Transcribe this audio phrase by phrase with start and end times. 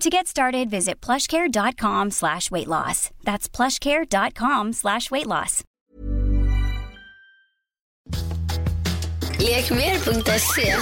[0.00, 3.10] To get started, visit plushcare.com slash weight loss.
[3.24, 5.64] That's plushcare.com slash weight loss.
[9.38, 10.72] Lekmer.se.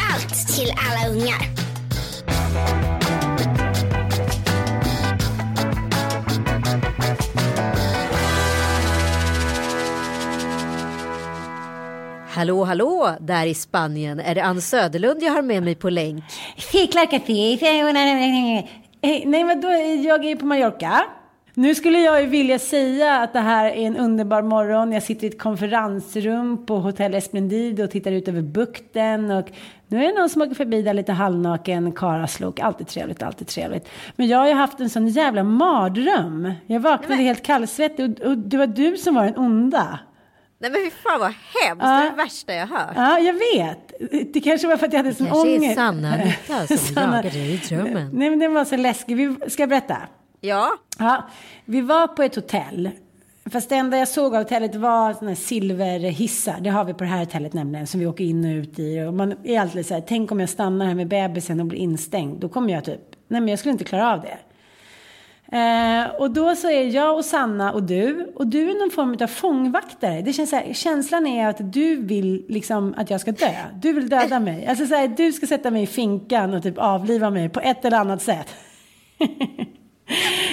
[0.00, 3.01] Allt till alla ungar.
[12.34, 14.20] Hallå, hallå, där i Spanien.
[14.20, 16.24] Är det Ann Söderlund jag har med mig på länk?
[16.56, 17.52] Sí, claro que sí.
[19.00, 19.68] Eh, Nej, men då,
[20.04, 21.04] jag är på Mallorca.
[21.54, 24.92] Nu skulle jag ju vilja säga att det här är en underbar morgon.
[24.92, 29.30] Jag sitter i ett konferensrum på Hotell Esplendido och tittar ut över bukten.
[29.30, 29.50] Och
[29.88, 32.60] nu är det någon som åker förbi där lite halvnaken, karaslok.
[32.60, 33.88] Alltid trevligt, alltid trevligt.
[34.16, 36.52] Men jag har ju haft en sån jävla mardröm.
[36.66, 39.98] Jag vaknade helt kallsvettig och, och det var du som var den onda.
[40.62, 41.32] Nej men fy fan vad
[41.64, 42.92] hemskt, det är det värsta jag hört.
[42.96, 43.92] Ja, jag vet.
[44.34, 45.74] Det kanske var för att jag hade sån kanske är ångest.
[45.74, 46.12] Sanna
[46.68, 48.10] som Sanna- jagar dig i drömmen.
[48.12, 49.16] Nej, men den var så läskig.
[49.16, 49.96] Vi, ska jag berätta?
[50.40, 51.28] Ja, Ja,
[51.64, 52.90] vi var på ett hotell.
[53.50, 56.56] Fast det enda jag såg av hotellet var såna här silverhissar.
[56.60, 57.86] Det har vi på det här hotellet nämligen.
[57.86, 59.00] Som vi åker in och ut i.
[59.02, 61.78] Och man är alltid så här, tänk om jag stannar här med bebisen och blir
[61.78, 62.40] instängd.
[62.40, 64.38] Då kommer jag typ, nej men jag skulle inte klara av det.
[65.52, 68.32] Eh, och då så är jag och Sanna och du.
[68.36, 70.22] Och du är någon form av fångvaktare.
[70.22, 73.54] Det känns så här, känslan är att du vill liksom att jag ska dö.
[73.74, 74.66] Du vill döda mig.
[74.66, 77.84] Alltså så här, du ska sätta mig i finkan och typ avliva mig på ett
[77.84, 78.48] eller annat sätt.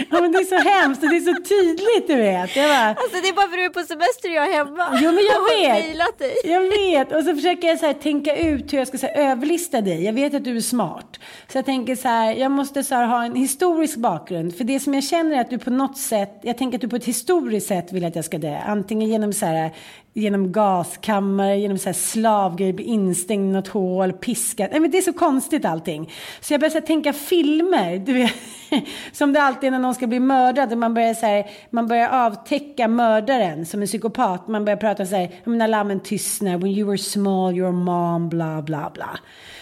[0.09, 2.55] Ja men det är så hemskt och det är så tydligt du vet.
[2.55, 4.53] Jag bara, alltså det är bara för att du är på semester och jag är
[4.53, 4.99] hemma.
[5.01, 6.19] Jo men jag vet.
[6.19, 6.35] dig.
[6.43, 7.11] Jag vet.
[7.15, 10.03] Och så försöker jag så här, tänka ut hur jag ska så här, överlista dig.
[10.03, 11.19] Jag vet att du är smart.
[11.51, 14.57] Så jag tänker så här, jag måste så här, ha en historisk bakgrund.
[14.57, 16.89] För det som jag känner är att du på något sätt, jag tänker att du
[16.89, 18.57] på ett historiskt sätt vill att jag ska dö.
[18.67, 19.71] Antingen genom så här,
[20.13, 24.67] genom gaskammare, genom så här slavgrej, bli instängd i något hål, piskad.
[24.71, 26.11] Nej men det är så konstigt allting.
[26.41, 28.33] Så jag börjar så här, tänka filmer, du vet.
[29.11, 30.71] Som det alltid är när någon ska bli mördad.
[30.71, 34.47] Och man börjar så här, man börjar avtäcka mördaren som en psykopat.
[34.47, 38.61] Man börjar prata så här, när lammen tystnar, when you were small, your mom, bla
[38.61, 39.19] bla bla.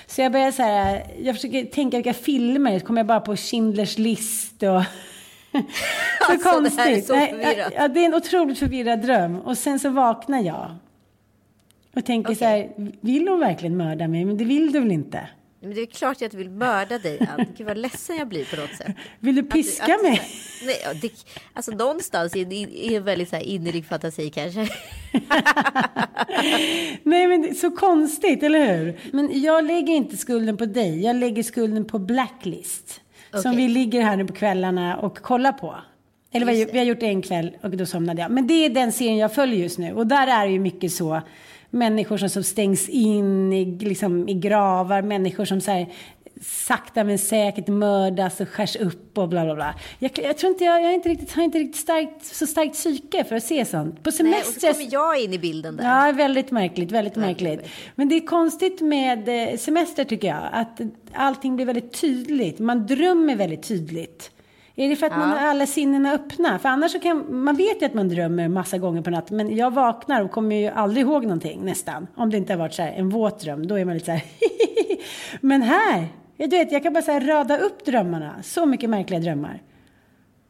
[0.07, 3.35] Så jag börjar så här, jag försöker tänka vilka filmer, så kommer jag bara på
[3.35, 4.83] Schindler's list och
[5.51, 7.07] så Alltså, det här är konstigt.
[7.07, 7.73] så förvirrat.
[7.75, 9.35] ja, det är en otroligt förvirrad dröm.
[9.39, 10.75] Och sen så vaknar jag.
[11.95, 12.69] Och tänker så här,
[13.01, 14.25] vill hon verkligen mörda mig?
[14.25, 15.27] Men det vill du väl inte?
[15.59, 17.45] Men det är klart jag inte vill mörda dig, Ann.
[17.57, 18.95] Gud vad ledsen jag blir på något sätt.
[19.19, 20.21] Vill du Att- piska att- mig?
[20.65, 21.11] Nej, det,
[21.53, 24.59] alltså någonstans i, en väldigt så här innerlig fantasi kanske.
[27.03, 28.99] Nej men det är så konstigt, eller hur?
[29.11, 33.01] Men jag lägger inte skulden på dig, jag lägger skulden på Blacklist.
[33.41, 33.67] Som Okej.
[33.67, 35.75] vi ligger här nu på kvällarna och kollar på.
[36.31, 38.31] Eller vi vi har gjort det en kväll och då somnade jag.
[38.31, 39.93] Men det är den serien jag följer just nu.
[39.93, 41.21] Och där är det ju mycket så.
[41.69, 45.87] Människor som, som stängs in i, liksom, i gravar, människor som så här,
[46.41, 49.75] sakta men säkert mördas och skärs upp och bla bla bla.
[49.99, 52.73] Jag, jag tror inte jag, jag är inte riktigt, har inte riktigt starkt, så starkt
[52.73, 54.03] psyke för att se sånt.
[54.03, 56.05] På Nej, och så semester kommer jag in i bilden där.
[56.05, 57.49] Ja, väldigt märkligt, väldigt märkligt.
[57.49, 57.71] märkligt.
[57.95, 60.49] Men det är konstigt med eh, semester tycker jag.
[60.51, 60.81] Att
[61.13, 62.59] allting blir väldigt tydligt.
[62.59, 64.31] Man drömmer väldigt tydligt.
[64.79, 66.59] Är det för att man har alla sinnena öppna?
[66.59, 69.37] För annars så kan, man vet ju att man drömmer massa gånger på natten.
[69.37, 72.07] Men jag vaknar och kommer ju aldrig ihåg någonting nästan.
[72.15, 73.67] Om det inte har varit så här en våt dröm.
[73.67, 74.23] Då är man lite så här
[75.41, 76.07] Men här,
[76.37, 78.43] du vet jag kan bara så rada upp drömmarna.
[78.43, 79.61] Så mycket märkliga drömmar.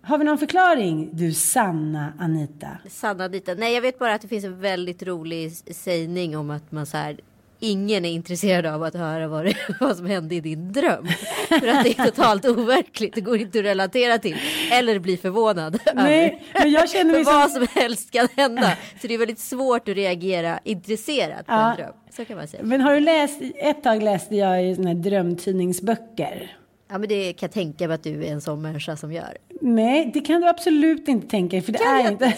[0.02, 1.10] Har vi någon förklaring?
[1.12, 2.68] Du sanna Anita.
[2.90, 3.54] Sanna Anita.
[3.54, 6.98] Nej, jag vet bara att det finns en väldigt rolig sägning om att man så
[6.98, 7.20] här.
[7.60, 11.08] Ingen är intresserad av att höra vad, det, vad som hände i din dröm.
[11.48, 13.16] För att det är totalt overkligt.
[13.16, 14.36] Det går inte att relatera till.
[14.72, 15.80] Eller bli förvånad.
[15.96, 18.72] Nej, men jag känner mig som- vad som helst kan hända.
[19.02, 21.70] Så det är väldigt svårt att reagera intresserat på Ja.
[21.72, 21.94] en dröm.
[22.16, 22.64] Så kan man säga.
[22.64, 26.58] Men har du läst, ett tag läste jag i såna här drömtidningsböcker.
[26.90, 29.38] Ja, men det kan jag tänka mig att du är en sån människa som gör.
[29.62, 32.34] Nej, det kan du absolut inte tänka för det Kan är jag inte.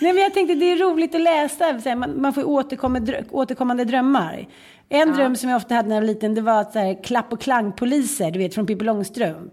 [0.00, 1.96] Nej, men jag tänkte det är roligt att läsa.
[1.96, 4.46] Man, får återkommande, återkommande drömmar.
[4.88, 7.04] En dröm som jag ofta hade när jag var liten, det var att så här,
[7.04, 9.52] klapp och klangpoliser, du vet från Pippi Långstrump.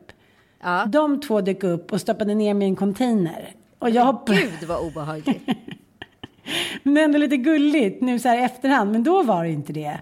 [0.63, 0.86] Ja.
[0.86, 3.50] De två dök upp och stoppade ner mig i en container.
[3.80, 5.42] Och jag hoppade, Gud vad obehagligt.
[6.84, 10.00] men ändå lite gulligt nu så här efterhand, men då var det inte det.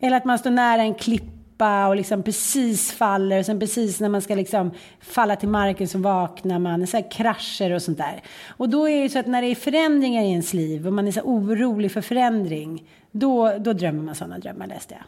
[0.00, 4.08] Eller att man står nära en klippa och liksom precis faller och sen precis när
[4.08, 4.70] man ska liksom
[5.00, 8.22] falla till marken så vaknar man, så här krascher och sånt där.
[8.48, 11.08] Och då är det så att när det är förändringar i ens liv och man
[11.08, 15.04] är så orolig för förändring, då, då drömmer man sådana drömmar läste jag.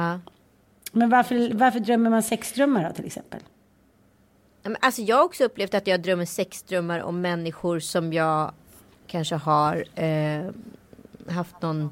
[0.00, 0.20] ja.
[0.92, 3.40] Men varför, varför drömmer man sexdrömmar då till exempel?
[4.80, 8.52] Alltså jag har också upplevt att jag drömmer sexdrömmar om människor som jag
[9.06, 10.50] kanske har eh,
[11.28, 11.90] haft någon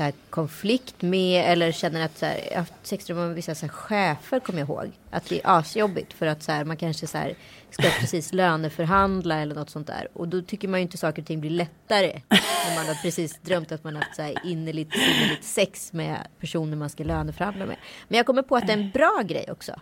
[0.00, 3.54] så här, konflikt med eller känner att så här, jag har haft sexdrömmar med vissa
[3.54, 4.90] så här, chefer kommer jag ihåg.
[5.10, 7.34] Att det är asjobbigt för att så här, man kanske så här,
[7.70, 10.08] ska precis löneförhandla eller något sånt där.
[10.12, 12.22] Och då tycker man ju inte saker och ting blir lättare.
[12.68, 16.26] När man har precis drömt att man har haft så här innerligt, innerligt sex med
[16.38, 17.76] personer man ska löneförhandla med.
[18.08, 19.80] Men jag kommer på att det är en bra grej också.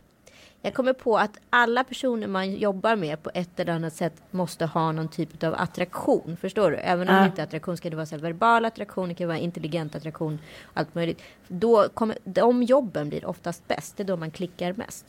[0.62, 4.66] Jag kommer på att alla personer man jobbar med på ett eller annat sätt måste
[4.66, 6.36] ha någon typ av attraktion.
[6.40, 6.76] Förstår du?
[6.76, 7.20] Även om Ja.
[7.20, 10.38] det inte är attraktion ska det vara så verbal attraktion, det kan vara intelligent attraktion,
[10.74, 11.22] allt möjligt.
[11.48, 13.96] Då kommer, de jobben blir oftast bäst.
[13.96, 15.06] Det är då man klickar mest.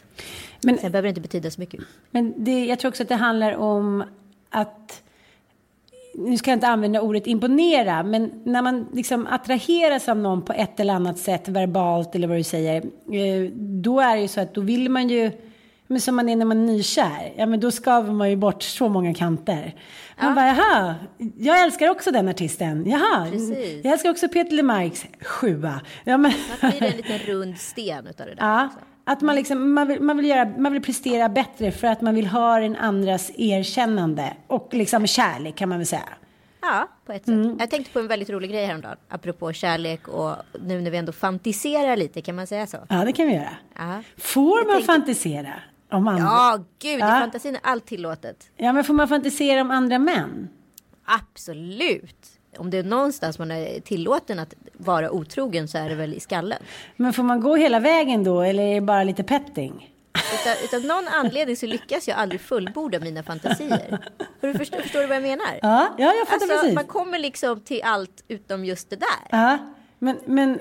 [0.64, 1.80] Men Sen behöver det inte betyda så mycket.
[2.12, 4.04] Men det, jag tror också att det handlar om
[4.50, 5.04] att,
[6.20, 10.54] nu ska jag inte använda ordet imponera, men när man liksom attraheras av någon på
[10.54, 12.76] ett eller annat sätt, verbalt eller vad du säger,
[13.12, 15.32] eh, då är det ju så att då vill man ju,
[15.88, 18.64] men som man är när man är nykär, ja men då skaver man ju bort
[18.64, 19.76] så många kanter.
[20.22, 20.96] Man bara, jaha,
[21.38, 23.84] jag älskar också den artisten, jaha, Precis.
[23.84, 25.82] jag älskar också Peter LeMarcs sjua.
[26.04, 28.46] Ja, men, Man blir en liten rund sten utav det där.
[28.46, 28.80] Ja, också.
[29.12, 32.16] Att man, liksom, man, vill, man, vill göra, man vill prestera bättre för att man
[32.16, 36.10] vill ha den andras erkännande och liksom kärlek kan man väl säga.
[36.62, 37.28] Ja, på ett sätt.
[37.34, 37.58] Mm.
[37.60, 38.98] Jag tänkte på en väldigt rolig grej häromdagen.
[39.10, 42.78] Apropå kärlek och nu när vi ändå fantiserar lite, kan man säga så?
[42.90, 43.58] Ja, det kan vi göra.
[43.78, 44.02] Ja.
[44.18, 45.54] Får man tänkte- fantisera
[45.92, 46.24] om andra?
[46.24, 47.18] Ja, gud, Ja.
[47.18, 48.52] i fantasin är allt tillåtet.
[48.58, 50.50] Ja, men får man fantisera om andra män?
[51.06, 52.39] Absolut.
[52.58, 56.20] Om det är någonstans man är tillåten att vara otrogen så är det väl i
[56.20, 56.64] skallen.
[56.96, 59.94] Men får man gå hela vägen då eller är det bara lite petting?
[60.34, 64.00] Utav, utav någon anledning så lyckas jag aldrig fullborda mina fantasier.
[64.42, 65.60] För, förstår, förstår du vad jag menar?
[65.62, 66.76] Ja, ja jag fattar Alltså, precis.
[66.76, 69.28] man kommer liksom till allt utom just det där.
[69.30, 69.58] Ja,
[70.00, 70.60] men, men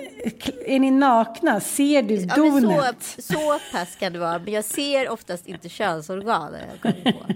[0.67, 1.61] är ni nakna?
[1.61, 3.03] Ser du Ja, donet?
[3.03, 4.39] så, så pass kan det vara.
[4.39, 6.53] Men jag ser oftast inte könsorgan.
[6.53, 7.21] när jag på.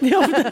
[0.00, 0.42] Det är ofta,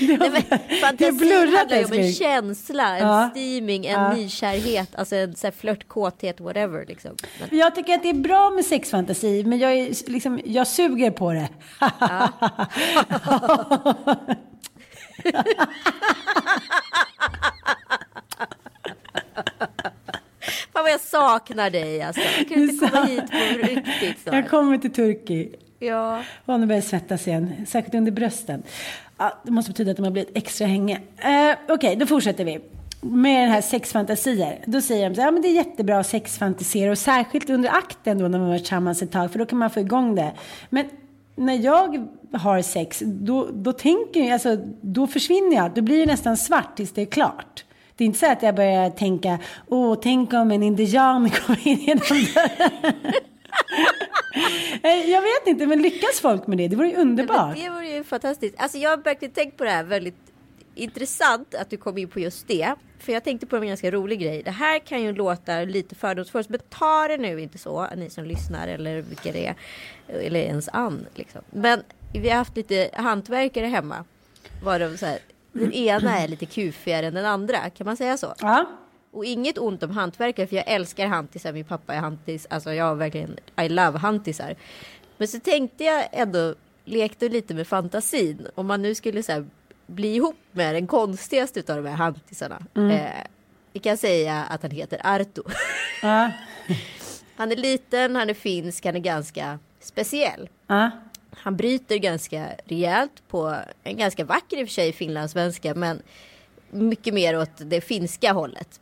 [0.00, 3.28] det är Nej, ofta, det fantasin blurrat handlar ju om en känsla, en Ja.
[3.30, 4.12] steaming, en Ja.
[4.12, 6.84] nykärhet, alltså en så här flört, kåthet, whatever.
[6.88, 7.16] Liksom.
[7.50, 11.10] Men, Jag tycker att det är bra med sexfantasi, men jag, är, liksom, jag suger
[11.10, 11.48] på det.
[11.78, 12.32] fan
[20.72, 22.22] vad jag saknar dig alltså.
[22.38, 23.86] Jag kan inte komma hit på riktigt
[24.24, 24.48] Jag snart.
[24.48, 25.48] kommer till Turki.
[25.78, 26.22] Ja.
[26.46, 28.62] Och nu börjar jag svettas igen, särskilt under brösten.
[29.18, 31.00] Ja, det måste betyda att de har blivit extra hänge.
[31.18, 32.60] Eh, Okej, då fortsätter vi.
[33.00, 34.58] Med den här sexfantasier.
[34.66, 37.70] Då säger de så här, ja men det är jättebra att sexfantisera och särskilt under
[37.70, 40.32] akten då när man varit tillsammans ett tag för då kan man få igång det.
[40.70, 40.86] Men
[41.36, 45.74] när jag har sex, då, då tänker jag, alltså då försvinner jag.
[45.74, 47.64] Då blir det nästan svart tills det är klart.
[47.96, 49.38] Det är inte så att jag börjar tänka,
[49.68, 52.92] åh, tänk om en indian kommer in genom dörren.
[54.82, 56.68] Eh, Jag vet inte, men lyckas folk med det?
[56.68, 57.56] Det vore ju underbart.
[57.56, 58.54] Men det vore ju fantastiskt.
[58.58, 60.14] Alltså jag har verkligen tänkt på det här väldigt
[60.74, 62.74] intressant att du kom in på just det.
[62.98, 64.42] För jag tänkte på en ganska rolig grej.
[64.42, 66.48] Det här kan ju låta lite fördomsfullt.
[66.48, 69.54] Men ta det nu inte så, ni som lyssnar eller vilka det är.
[70.08, 71.06] Eller ens Ann.
[71.14, 71.40] Liksom.
[71.50, 71.82] Men
[72.14, 74.04] vi har haft lite hantverkare hemma.
[74.64, 75.18] Var de så här,
[75.56, 77.70] den ena är lite kufigare än den andra.
[77.70, 78.34] Kan man säga så?
[78.40, 78.66] Ja.
[79.10, 81.52] Och inget ont om hantverkare för jag älskar hantisar.
[81.52, 82.46] Min pappa är hantis.
[82.50, 84.54] Alltså jag har verkligen, I love hantisar.
[85.16, 88.46] Men så tänkte jag ändå, lekte lite med fantasin.
[88.54, 89.46] Om man nu skulle så här,
[89.86, 92.62] bli ihop med den konstigaste av de här hantisarna.
[92.74, 93.26] Eh,
[93.72, 95.42] vi kan säga att han heter Arto.
[96.02, 96.30] Ja.
[97.38, 100.48] Han är liten, han är finsk, han är ganska speciell.
[100.66, 100.90] Ja.
[101.36, 106.02] Han bryter ganska rejält på en ganska vacker i och för sig finlandssvenska men
[106.70, 108.80] mycket mer åt det finska hållet.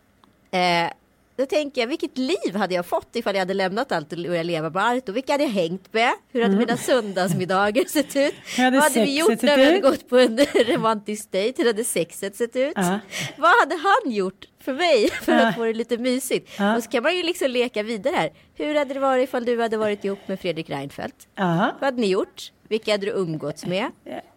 [0.51, 0.91] Eh,
[1.37, 4.47] då tänker jag, vilket liv hade jag fått ifall jag hade lämnat allt och börjat
[4.47, 5.13] leva med Arto?
[5.13, 6.13] Vilka hade jag hängt med?
[6.33, 8.35] Hur hade mina söndagsmiddagar sett ut?
[8.57, 9.83] Hade Vad hade vi gjort när vi hade ut?
[9.83, 11.63] gått på en romantisk dejt?
[11.63, 12.73] Hur hade sexet sett ut?
[12.77, 12.99] Ja.
[13.39, 15.49] Vad hade han gjort för mig för Ja.
[15.49, 16.51] att få det lite mysigt?
[16.59, 16.77] Ja.
[16.77, 18.31] Och så kan man ju liksom leka vidare här.
[18.55, 21.29] Hur hade det varit ifall du hade varit ihop med Fredrik Reinfeldt?
[21.35, 21.71] Ja.
[21.81, 22.53] Vad hade ni gjort?
[22.69, 23.91] Vilka hade du umgåtts med?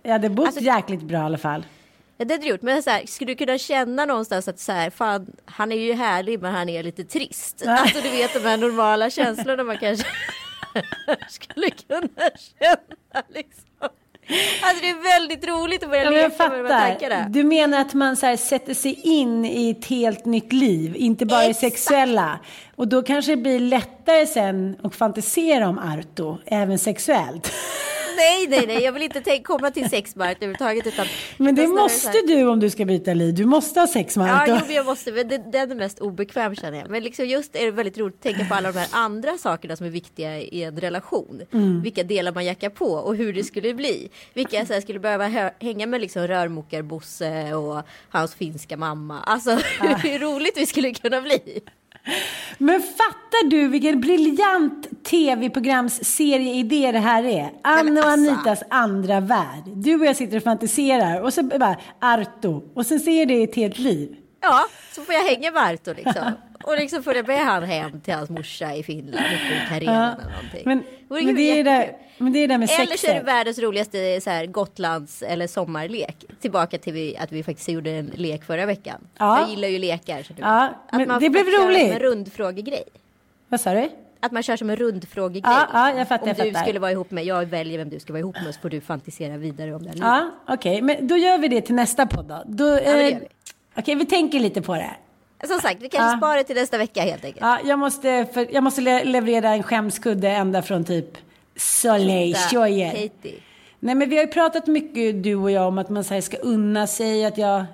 [0.04, 1.66] Jag hade bott Alltså- jäkligt bra i alla fall.
[2.18, 2.62] Ja, det hade du gjort.
[2.62, 5.94] Men så här, skulle du kunna känna någonstans att så här, fan, han är ju
[5.94, 7.64] härlig men han är lite trist.
[7.68, 10.08] Alltså du vet de här normala känslorna man kanske
[11.30, 12.30] skulle kunna
[12.60, 13.64] känna liksom.
[14.62, 17.30] Alltså det är väldigt roligt att börja Ja, leka med de här tankarna.
[17.30, 21.26] Du menar att man så här, sätter sig in i ett helt nytt liv, inte
[21.26, 21.62] bara i Exakt.
[21.62, 22.40] sexuella.
[22.76, 27.52] Och då kanske det blir lättare sen att fantisera om Arto, även sexuellt.
[28.18, 30.88] Nej, nej, nej, jag vill inte tänka, komma till sexmark överhuvudtaget.
[30.88, 31.06] Utan
[31.38, 33.34] Men det måste du om du ska byta liv.
[33.36, 36.56] Du måste ha sex med Ja, jo, jag måste, men det, den är mest obekväm
[36.56, 36.90] känner jag.
[36.90, 39.76] Men liksom just är det väldigt roligt att tänka på alla de här andra sakerna
[39.76, 41.42] som är viktiga i en relation.
[41.54, 41.82] Mm.
[41.82, 44.10] Vilka delar man jackar på och hur det skulle bli.
[44.34, 49.20] Vilka jag så här, skulle behöva hö- hänga med liksom rörmokar-Bosse och hans finska mamma.
[49.20, 49.52] Alltså
[50.04, 51.62] hur roligt vi skulle kunna bli.
[52.58, 57.52] Men fattar du vilken briljant tv-programsserieidé det här är?
[57.62, 58.32] Anna och alltså.
[58.32, 59.64] Anitas andra värld.
[59.66, 62.62] Du och jag sitter och fantiserar och så bara Arto.
[62.76, 64.16] Och sen ser det ett helt liv.
[64.42, 66.32] Ja, så får jag hänga med Arto liksom.
[66.64, 70.32] Och liksom följa med han hem till hans morsa i Finland, uppe i Karelen eller
[70.36, 70.62] någonting.
[70.66, 72.82] Men, Vore men, det är det där, men det är det där med Eller så
[72.82, 73.28] är det sexet.
[73.28, 76.16] världens roligaste så här, Gotlands eller sommarlek.
[76.42, 79.02] Tillbaka till vi, att vi faktiskt gjorde en lek förra veckan.
[79.18, 79.40] Ja.
[79.40, 80.24] Jag gillar ju lekar.
[80.24, 81.82] Så Ja, att men man det blev roligt.
[81.82, 82.84] Som en rundfrågegrej.
[83.48, 83.90] Vad sa du?
[84.20, 85.54] Att man kör som en rundfrågegrej.
[85.54, 86.64] Ja, ja, jag fattar, Om jag du fattar.
[86.66, 88.82] skulle vara ihop med, jag väljer vem du ska vara ihop med så får du
[88.82, 89.92] fantisera vidare om det.
[89.96, 90.82] Ja, okej.
[90.82, 92.44] Men då gör vi det till nästa podd då.
[92.46, 93.18] då det eh.
[93.76, 94.92] Okej, vi tänker lite på det.
[95.46, 96.18] Som sagt, vi kanske Ja.
[96.18, 97.42] sparar till nästa vecka helt enkelt.
[97.42, 101.18] Ja, jag måste, för, jag måste le- leverera en skämskudde ända från typ
[101.56, 103.10] Soleil Choyer.
[103.80, 106.22] Nej men vi har ju pratat mycket du och jag om att man så här,
[106.22, 107.66] ska unna sig att jag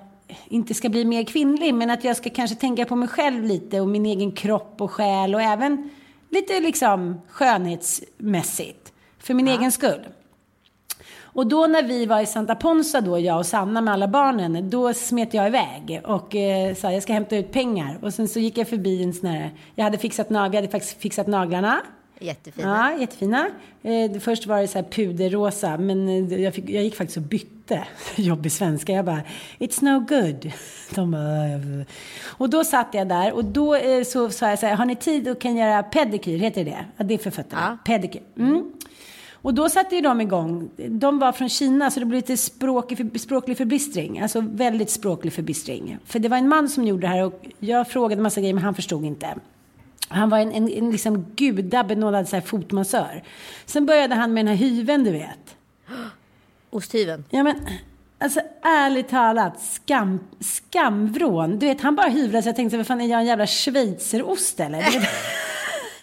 [0.48, 3.80] inte ska bli mer kvinnlig men att jag ska kanske tänka på mig själv lite
[3.80, 5.90] och min egen kropp och själ och även
[6.30, 10.00] lite liksom skönhetsmässigt för min egen skull.
[11.34, 14.70] Och då när vi var i Santa Ponsa då, jag och Sanna med alla barnen,
[14.70, 17.98] då smet jag iväg och eh, sa jag ska hämta ut pengar.
[18.02, 21.00] Och sen så gick jag förbi en sån här, jag hade fixat, vi hade faktiskt
[21.00, 21.80] fixat naglarna.
[22.18, 22.92] Jättefina.
[22.92, 23.50] Ja, jättefina.
[23.82, 27.22] Eh, först var det så här puderrosa, men eh, jag, fick, jag gick faktiskt och
[27.22, 27.84] bytte.
[28.16, 28.92] Jobbig svenska.
[28.92, 29.22] Jag bara,
[29.58, 30.52] it's no good.
[30.94, 31.84] De bara,
[32.26, 34.96] och då satt jag där och då eh, så sa jag så här, har ni
[34.96, 36.84] tid och kan göra pedikyr, heter det det?
[36.96, 37.78] Ja, det är för fötterna.
[37.84, 38.22] Pedikyr.
[38.38, 38.72] Mm.
[39.44, 40.70] Och då satte ju de igång.
[40.76, 44.20] De var från Kina så det blev lite språkig, för, språklig förbistring.
[44.20, 45.98] Alltså väldigt språklig förbistring.
[46.04, 48.64] För det var en man som gjorde det här och jag frågade massa grejer men
[48.64, 49.34] han förstod inte.
[50.08, 53.22] Han var en, en, en liksom gudabenådad så här fotmassör.
[53.66, 55.56] Sen började han med den här hyven, du vet.
[56.70, 57.24] Osthyveln.
[57.30, 57.56] Ja men,
[58.18, 61.58] alltså ärligt talat, skam, skamvrån.
[61.58, 64.60] Du vet, han bara hyvlade så jag tänkte, vad fan är jag en jävla schweizerost
[64.60, 64.84] eller?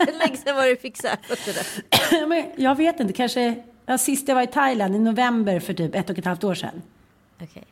[0.06, 1.60] Länge sedan var du fixade fötterna?
[2.22, 3.56] Ja, men jag vet inte, kanske,
[3.86, 6.56] ja, sist jag var i Thailand i november för typ ett och ett halvt år
[6.56, 6.82] sedan.
[7.42, 7.64] Okej.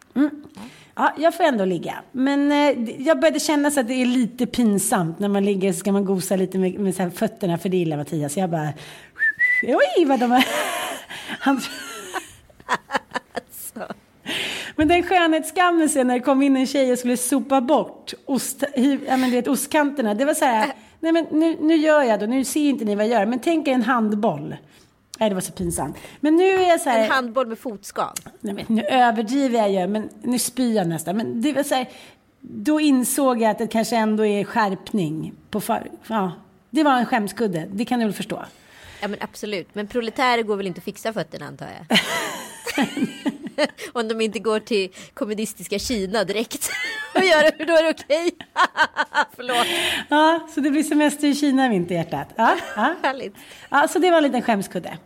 [0.95, 1.95] Ja, jag får ändå ligga.
[2.12, 5.79] Men eh, jag började känna så att det är lite pinsamt när man ligger så
[5.79, 8.33] ska man gosa lite med, med så här fötterna för det gillar Mattias.
[8.33, 8.69] Så jag bara,
[9.63, 10.45] oj vad de är.
[11.39, 11.62] Han...
[14.75, 18.63] Men den skönhetsskammelsen när det kom in en tjej och skulle sopa bort ost,
[19.07, 20.13] ja, men du vet, ostkanterna.
[20.13, 22.96] Det var så här, nej men nu, nu gör jag då, nu ser inte ni
[22.96, 23.25] vad jag gör.
[23.25, 24.56] Men tänk er en handboll.
[25.20, 25.98] Nej, det var så pinsamt.
[26.20, 27.03] Men nu är jag så här...
[27.03, 28.13] En handboll med fotskav.
[28.41, 31.18] Nej, men nu överdriver jag ju, men nu spyr jag nästan.
[31.18, 31.89] Men det var så här,
[32.41, 35.34] då insåg jag att det kanske ändå är skärpning.
[35.50, 36.32] På far, ja,
[36.70, 38.46] det var en skämskudde, det kan du väl förstå.
[39.01, 39.75] Ja men absolut.
[39.75, 42.00] Men proletärer går väl inte att fixa fötterna antar jag.
[43.94, 46.70] Om de inte går till kommunistiska Kina direkt
[47.16, 48.32] och gör det, då är det okej.
[49.36, 49.68] Förlåt.
[50.10, 52.28] Ja, så det blir semester i Kina i vinterhjärtat.
[52.36, 52.96] Ja, ja.
[53.04, 53.36] Härligt.
[53.70, 54.98] ja, så det var en liten skämskudde.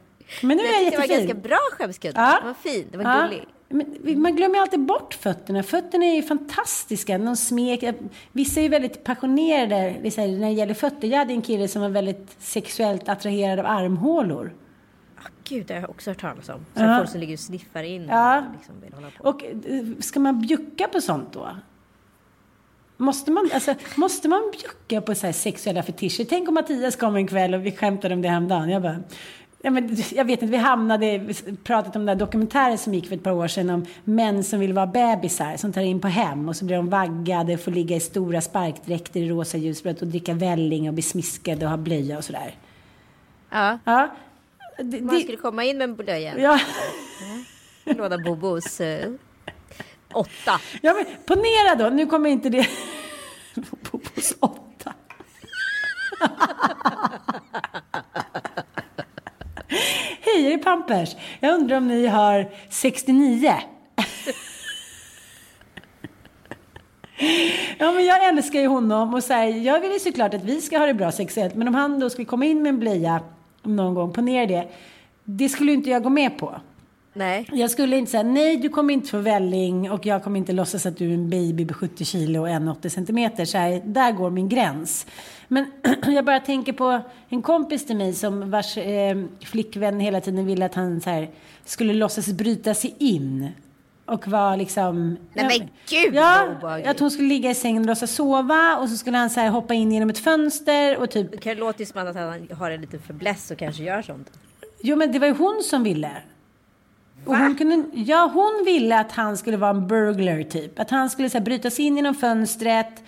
[0.42, 1.28] Men nu är Jag tyckte det var jättefin.
[1.28, 2.22] ganska bra skämskudde.
[2.22, 2.38] Ja.
[2.42, 2.88] Den var fin.
[2.92, 3.24] Den var Ja.
[3.28, 3.44] gullig.
[3.70, 5.64] Men man glömmer alltid bort fötterna.
[5.64, 7.18] Fötterna är ju fantastiska.
[7.18, 7.84] De smek,
[8.32, 11.08] vissa är ju väldigt passionerade när det gäller fötter.
[11.08, 14.54] Jag hade en kille som var väldigt sexuellt attraherad av armhålor.
[15.44, 16.66] Gud, det har jag också hört talas om.
[16.76, 16.98] Så Ja.
[16.98, 18.38] folk som ligger och sniffar in Ja.
[18.38, 19.24] och liksom vill hålla på.
[19.30, 21.50] Och eh, ska man bjucka på sånt då?
[22.98, 26.26] Måste man, alltså, måste man bjucka på så här sexuella fetischer?
[26.30, 28.70] Tänk om Mattias kom en kväll och vi skämtade om det häromdagen.
[28.70, 28.98] Jag bara,
[29.62, 33.08] ja, men, jag vet inte, vi hamnade, vi pratat om den där dokumentären som gick
[33.08, 36.08] för ett par år sedan om män som vill vara bebisar som tar in på
[36.08, 40.08] hem och så blir de vaggade, får ligga i stora sparkdräkter i rosa ljusblått och
[40.08, 42.56] dricka välling och bli smiskade och ha blöja och sådär.
[43.50, 44.10] Ja, Ja.
[44.84, 46.38] Det, man det, skulle komma in med en blöja.
[46.38, 46.60] ja.
[47.86, 49.12] Låda Bobos eh,
[50.14, 50.60] åtta.
[50.82, 52.68] Ja, men ponera då, nu kommer inte det...
[53.92, 54.94] Bobos åtta.
[60.22, 61.16] Hej, är det Pampers?
[61.40, 63.54] Jag undrar om ni har 69?
[67.78, 70.62] Ja, men jag älskar ju honom och så här, jag vill ju såklart att vi
[70.62, 71.56] ska ha det bra sexuellt.
[71.56, 73.22] Men om han då skulle komma in med en blöja
[73.64, 74.68] någon gång, ponera det.
[75.24, 76.56] Det skulle inte jag gå med på.
[77.14, 77.50] Nej.
[77.52, 80.86] Jag skulle inte säga nej, du kommer inte få välling och jag kommer inte låtsas
[80.86, 83.46] att du är en baby på 70 kilo och 1,80 centimeter.
[83.46, 85.06] Så här, där går min gräns.
[85.48, 85.72] Men
[86.08, 90.66] jag bara tänker på en kompis till mig som vars eh, flickvän hela tiden ville
[90.66, 91.30] att han så här,
[91.66, 93.50] skulle låtsas bryta sig in.
[94.06, 95.18] Och var liksom...
[95.34, 96.88] Nej, men gud, Ja, obehagligt.
[96.88, 99.50] att hon skulle ligga i sängen och låtsas sova och så skulle han så här
[99.50, 101.32] hoppa in genom ett fönster och typ...
[101.32, 104.32] Det kan låta som att han har en liten fäbless och kanske gör sånt.
[104.82, 106.12] Jo men det var ju hon som ville.
[107.26, 110.80] Och hon, kunde, ja, hon ville att han skulle vara en burglar typ.
[110.80, 113.04] Att han skulle så här, bryta sig in genom fönstret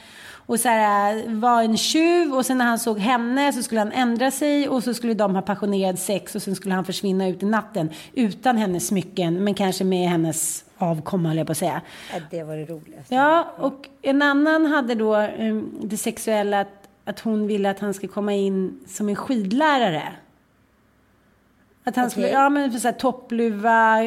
[0.46, 2.34] och så här, vara en tjuv.
[2.34, 5.36] Och sen när han såg henne så skulle han ändra sig och så skulle de
[5.36, 7.90] ha passionerad sex och sen skulle han försvinna ut i natten.
[8.14, 11.82] Utan hennes smycken men kanske med hennes avkomma höll jag på att säga.
[12.14, 13.16] Ja, det var det roligaste.
[13.16, 17.94] Ja, och en annan hade då um, det sexuella att, att hon ville att han
[17.94, 20.04] ska komma in som en skidlärare.
[21.84, 22.34] Att han skulle, Okej.
[22.34, 23.98] ja men för så här toppluva,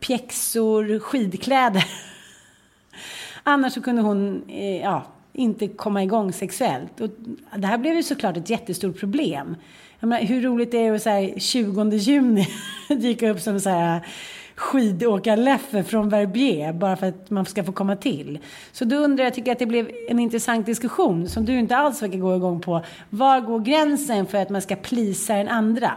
[0.00, 1.84] pjäxor, skidkläder.
[3.42, 5.06] Annars så kunde hon, eh, ja,
[5.38, 7.00] inte komma igång sexuellt.
[7.00, 7.10] Och
[7.56, 9.56] det här blev ju såklart ett jättestort problem.
[10.00, 12.48] Jag menar, hur roligt är det att så här 20 juni
[12.88, 14.06] dyka upp som så här
[14.54, 18.38] skidåkarleffe från Verbier bara för att man ska få komma till.
[18.72, 22.02] Så då undrar jag, tycker att det blev en intressant diskussion som du inte alls
[22.02, 22.84] verkar gå igång på.
[23.10, 25.92] Var går gränsen för att man ska plisa den andra?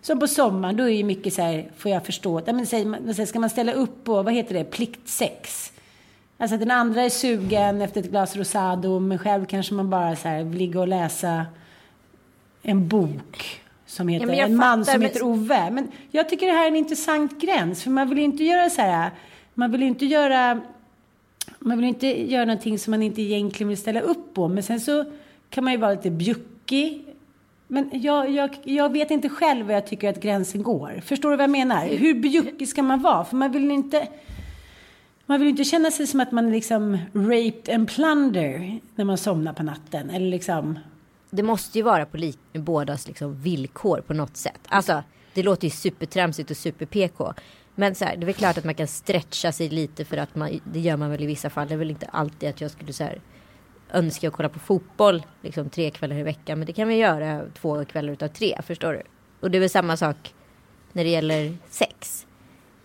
[0.00, 3.26] Som på sommaren, då är ju mycket så här, får jag förstå, ja, men säger
[3.26, 5.72] ska man ställa upp på, vad heter det, pliktsex?
[6.40, 10.16] Alltså att den andra är sugen efter ett glas rosado, men själv kanske man bara
[10.16, 11.46] så här, vill ligga och läsa
[12.62, 15.70] en bok som heter, jag en man som men- heter Ove.
[15.70, 18.82] Men jag tycker det här är en intressant gräns, för man vill inte göra så
[18.82, 19.10] här,
[19.54, 20.60] man vill inte göra,
[21.58, 24.80] man vill inte göra någonting som man inte egentligen vill ställa upp på, men sen
[24.80, 25.04] så
[25.50, 27.04] kan man ju vara lite bjuckig.
[27.68, 31.00] Men jag, jag, jag vet inte själv var jag tycker att gränsen går.
[31.04, 31.86] Förstår du vad jag menar?
[31.86, 33.24] Hur bjuckig ska man vara?
[33.24, 34.08] För man vill inte...
[35.30, 39.18] Man vill inte känna sig som att man är liksom raped and plunder när man
[39.18, 40.10] somnar på natten.
[40.10, 40.78] Eller liksom...
[41.30, 44.60] Det måste ju vara på li- bådas liksom villkor på något sätt.
[44.68, 45.02] Alltså,
[45.34, 47.32] det låter ju supertramsigt och super-PK.
[47.74, 50.34] Men så här, det är väl klart att man kan stretcha sig lite för att
[50.34, 51.68] man, det gör man väl i vissa fall.
[51.68, 53.20] Det är väl inte alltid att jag skulle så här
[53.92, 56.58] önska att kolla på fotboll liksom tre kvällar i veckan.
[56.58, 59.02] Men det kan vi göra två kvällar utav tre, förstår du?
[59.40, 60.34] Och det är väl samma sak
[60.92, 62.26] när det gäller sex.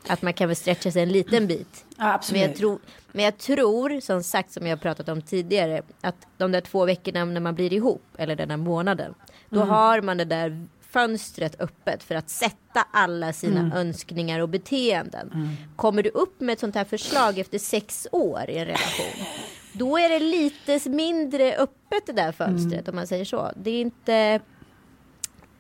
[0.08, 1.86] Att man kan väl stretcha sig en liten bit.
[1.98, 2.42] Ja, absolut.
[2.42, 2.80] Men jag, tror,
[3.12, 6.86] men jag tror, som sagt, som jag har pratat om tidigare, att de där två
[6.86, 9.13] veckorna när man blir ihop, eller den där månaden,
[9.50, 9.70] då Mm.
[9.70, 13.72] har man det där fönstret öppet för att sätta alla sina Mm.
[13.74, 15.58] önskningar och beteenden.
[15.76, 19.26] Kommer du upp med ett sånt här förslag efter sex år i en relation,
[19.74, 22.89] då är det lite mindre öppet det där fönstret, Mm.
[22.89, 23.52] om man säger så.
[23.56, 24.39] Det är inte...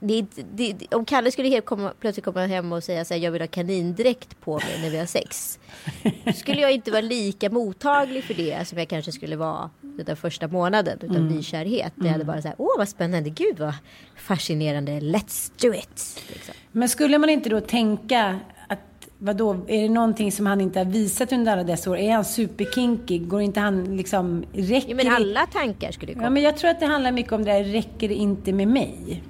[0.05, 3.21] Det det, det, om Kalle skulle helt komma, plötsligt komma hem och säga så här,
[3.21, 5.59] jag vill ha kanindräkt på mig när vi har sex.
[6.35, 10.47] skulle jag inte vara lika mottaglig för det som jag kanske skulle vara den första
[10.47, 11.27] månaden utav Mm.
[11.27, 11.93] nykärhet.
[11.95, 13.73] Där jag hade bara så här, åh vad spännande, gud vad
[14.17, 16.23] fascinerande, let's do it.
[16.33, 16.53] Liksom.
[16.71, 18.39] Men skulle man inte då tänka
[18.69, 18.79] att
[19.17, 21.97] Vadå, är det någonting som han inte har visat under alla dessa år?
[21.97, 23.19] Är han superkinky?
[23.19, 24.43] Går inte han liksom...
[24.53, 26.23] Räcker Jo, men det- alla tankar skulle komma.
[26.25, 28.67] Ja, men jag tror att det handlar mycket om det där, räcker det inte med
[28.67, 29.23] mig?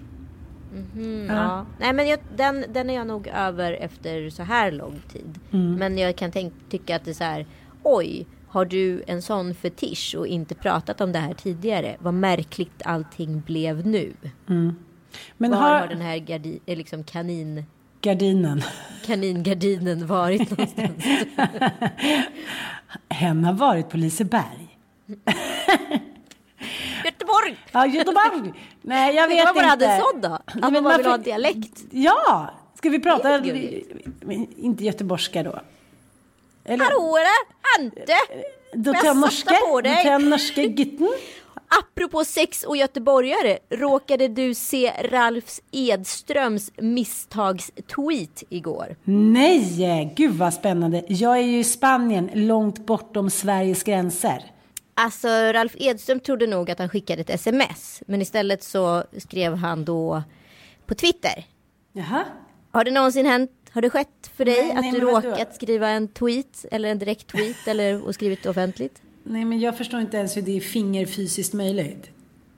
[1.27, 1.65] Ja.
[1.79, 5.39] Nej men jag, den, den är jag nog över efter så här lång tid.
[5.51, 5.75] Mm.
[5.75, 7.45] Men jag kan tänk, tycka att det är så här.
[7.83, 11.95] Oj, har du en sån fetisch och inte pratat om det här tidigare?
[11.99, 14.13] Vad märkligt allting blev nu.
[15.38, 17.65] Men Var har, har den här gardi, eh, liksom kanin,
[18.01, 18.62] gardinen,
[19.05, 21.05] kaningardinen varit någonstans?
[23.09, 24.77] hen har varit på Liseberg.
[27.06, 27.58] Göteborg!
[27.71, 28.54] Ja, Göteborg!
[28.82, 29.88] Nej, jag Det vet var bara inte.
[29.88, 30.39] hade sån då?
[30.65, 31.82] Att man bara vill ha en dialekt.
[31.91, 32.49] Ja!
[32.76, 33.38] Ska vi prata...
[33.38, 33.84] Det
[34.58, 35.60] inte göteborgska då?
[36.65, 37.84] Eller, Hallå där!
[37.84, 38.15] Ante!
[38.73, 39.56] då tar jag norska.
[39.73, 41.10] Då tar jag norska gutten.
[41.80, 48.95] Apropå sex och göteborgare, råkade du se Ralfs Edströms misstagstweet igår?
[49.04, 51.04] Nej, gud vad spännande.
[51.08, 54.43] Jag är ju i Spanien, långt bortom Sveriges gränser.
[54.93, 59.86] Alltså Ralf Edström trodde nog att han skickade ett sms, men istället så skrev han
[59.86, 60.23] då
[60.86, 61.45] på Twitter.
[61.93, 62.23] Jaha.
[62.71, 65.29] Har det någonsin hänt, har det skett för dig Nej, nej, att du men vadå?
[65.29, 69.01] råkat skriva en tweet eller en direkt tweet eller och skrivit offentligt?
[69.23, 72.10] Nej, men jag förstår inte ens hur det är fingerfysiskt möjligt.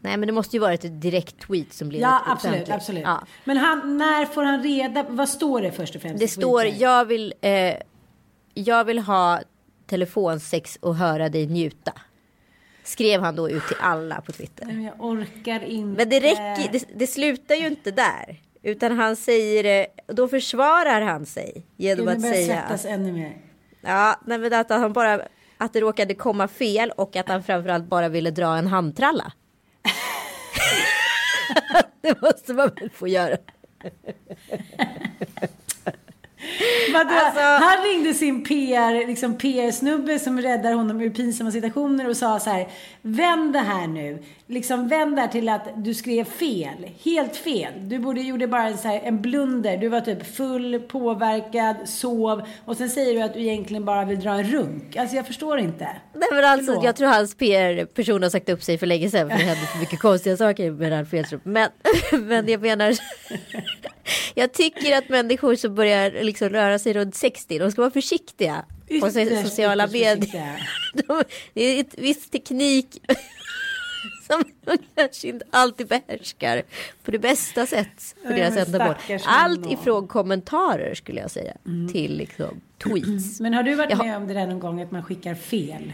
[0.02, 2.76] Nej men det måste ju varit ett direkt tweet som blev Ja, absolut, offentligt.
[2.76, 3.04] absolut.
[3.04, 3.24] Ja.
[3.43, 6.19] Men han, när får han reda Vad står det först och främst?
[6.19, 7.74] Det står jag vill, eh,
[8.54, 9.39] jag vill ha
[9.88, 11.93] telefonsex och höra dig njuta.
[12.86, 14.65] Skrev han då ut till alla på Twitter.
[14.65, 15.98] Men jag orkar inte.
[15.98, 18.41] Men det räcker, det, det slutar ju inte där.
[18.63, 23.38] Utan han säger det, då försvarar han sig genom att säga svettas ännu mer.
[23.82, 25.21] ja, nej, men att han bara
[25.58, 29.32] att det råkade komma fel och att han framförallt bara ville dra en handtralla.
[32.02, 33.38] det måste man väl få göra.
[36.96, 42.40] Alltså- Han ringde sin PR, liksom PR-snubbe som räddar honom ur pinsamma situationer och sa
[42.40, 42.68] så här.
[43.02, 44.24] Vänd det här nu.
[44.48, 46.90] Liksom vänd det här till att du skrev fel.
[47.04, 47.74] Helt fel.
[47.78, 49.78] Du borde gjorde bara en, så här, en blunder.
[49.78, 52.42] Du var typ full, påverkad, sov.
[52.66, 54.96] Och sen säger du att du egentligen bara vill dra en runk.
[54.96, 55.88] Alltså jag förstår inte.
[56.14, 56.86] Nej men alltså Förlåt.
[56.86, 59.30] jag tror hans PR-person har sagt upp sig för länge sedan.
[59.30, 61.42] För det hände för mycket konstiga saker med Ralf Edström.
[61.44, 61.70] Men,
[62.12, 62.94] men jag menar.
[64.36, 67.60] jag tycker att människor som börjar liksom röra sig runt 60.
[67.60, 68.65] De ska vara försiktiga.
[69.02, 69.10] På
[69.44, 70.70] sociala medier.
[71.08, 73.02] De, det är ett viss teknik.
[74.28, 76.63] Som de kanske inte alltid behärskar
[77.04, 78.96] på det bästa sätt för deras ändamål.
[79.26, 81.94] Allt ifrån kommentarer skulle jag säga Mm.
[81.94, 83.39] till liksom tweets.
[83.39, 85.94] Men har du varit Jag med om det där någon gång att man skickar fel?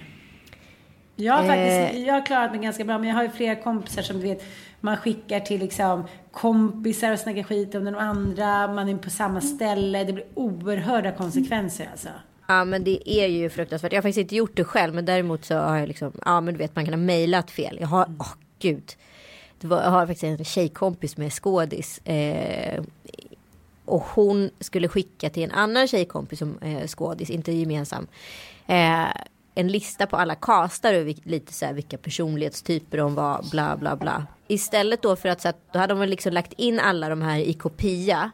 [1.23, 1.47] Jag har Eh.
[1.47, 4.23] faktiskt, jag har klarat mig ganska bra, men jag har ju flera kompisar som du
[4.27, 4.43] vet,
[4.79, 9.41] man skickar till liksom kompisar och snackar skit om de andra, man är på samma
[9.41, 12.09] ställe, det blir oerhörda konsekvenser alltså.
[12.47, 13.91] Ja men det är ju fruktansvärt.
[13.91, 16.53] Jag har faktiskt inte gjort det själv men däremot så har jag liksom, ja men
[16.53, 17.77] du vet man kan ha mejlat fel.
[17.81, 18.91] Jag har, åh gud.
[19.59, 21.97] Det var, jag har faktiskt en tjejkompis med skådis.
[22.05, 22.83] Eh,
[23.85, 28.07] och hon skulle skicka till en annan tjejkompis som eh, skådis, inte gemensam.
[28.67, 29.05] Eh,
[29.61, 33.95] en lista på alla castar och lite så här vilka personlighetstyper de var, bla bla
[33.95, 34.27] bla.
[34.47, 37.39] Istället då för att så att då hade de liksom lagt in alla de här
[37.39, 38.31] i kopia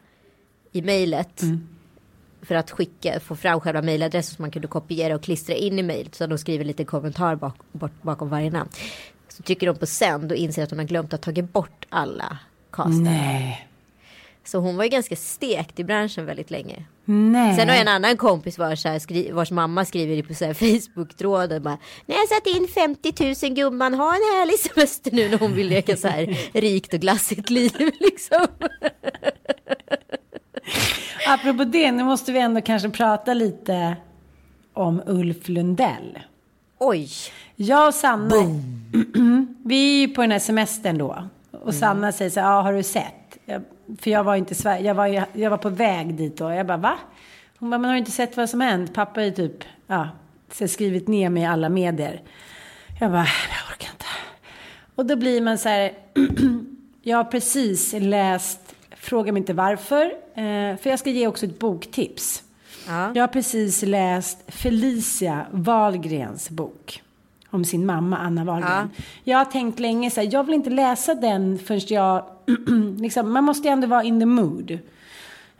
[0.72, 1.42] i mejlet.
[2.42, 5.84] För att skicka, få fram själva mejladressen som man kunde kopiera och klistra in i
[5.84, 6.16] mejlet.
[6.16, 8.70] Så de skriver lite kommentar bak, bort, bakom varje namn.
[9.30, 12.38] Så trycker de på sänd och inser att de har glömt att tagit bort alla
[12.72, 13.02] castar.
[13.02, 13.67] Nej.
[14.48, 16.84] Så hon var ju ganska stekt i branschen väldigt länge.
[17.06, 17.56] Nej.
[17.58, 20.34] Sen har jag en annan kompis vars, så här, skri- vars mamma skriver i på
[20.34, 20.54] så här
[20.94, 25.38] Facebook-tråden bara När jag satt in 50 000 gumman, ha en härlig semester nu när
[25.38, 28.48] hon vill leka så här rikt och glassigt liv liksom.
[31.28, 33.96] Apropå det, nu måste vi ändå kanske prata lite
[34.74, 36.20] om Ulf Lundell.
[36.80, 37.10] Oj,
[37.56, 38.36] Jag och Sanna,
[39.66, 41.28] vi är ju på den här semestern då.
[41.52, 43.14] Och Sanna säger så här, ja har du sett?
[43.50, 43.62] Jag,
[44.00, 46.52] för jag var inte i Sverige, jag var, jag var på väg dit då.
[46.52, 46.98] Jag bara, va?
[47.60, 48.94] Hon bara, men har du inte sett vad som hänt?
[48.94, 50.10] Pappa är typ, ja,
[50.68, 52.22] skrivit ner mig i alla medier.
[53.00, 54.06] Jag bara, jag orkar inte.
[54.96, 55.92] Och då blir man så här,
[57.02, 61.60] jag har precis läst, fråga mig inte varför, eh, för jag ska ge också ett
[61.60, 62.44] boktips.
[62.88, 63.12] Ja.
[63.16, 67.04] Jag har precis läst Felicia Wahlgrens bok.
[67.50, 68.90] Om sin mamma Anna Wahlgren.
[69.24, 72.26] Jag har tänkt länge så här, jag vill inte läsa den förrän jag,
[73.00, 74.80] liksom, man måste ju ändå vara in the mood.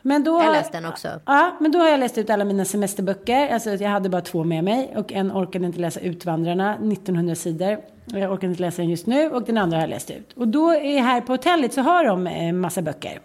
[0.02, 1.08] Men då Jag läste den också.
[1.24, 3.48] Ja, men då har jag läst ut alla mina semesterböcker.
[3.48, 7.78] Alltså jag hade bara två med mig och en orkade inte läsa Utvandrarna, 1900 sidor.
[8.04, 10.32] Jag orkar inte läsa den just nu och den andra har jag läst ut.
[10.32, 13.20] Och då är här på hotellet så har de en massa böcker.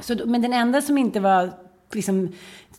[0.00, 1.50] Så, men den enda som inte var
[1.92, 2.32] liksom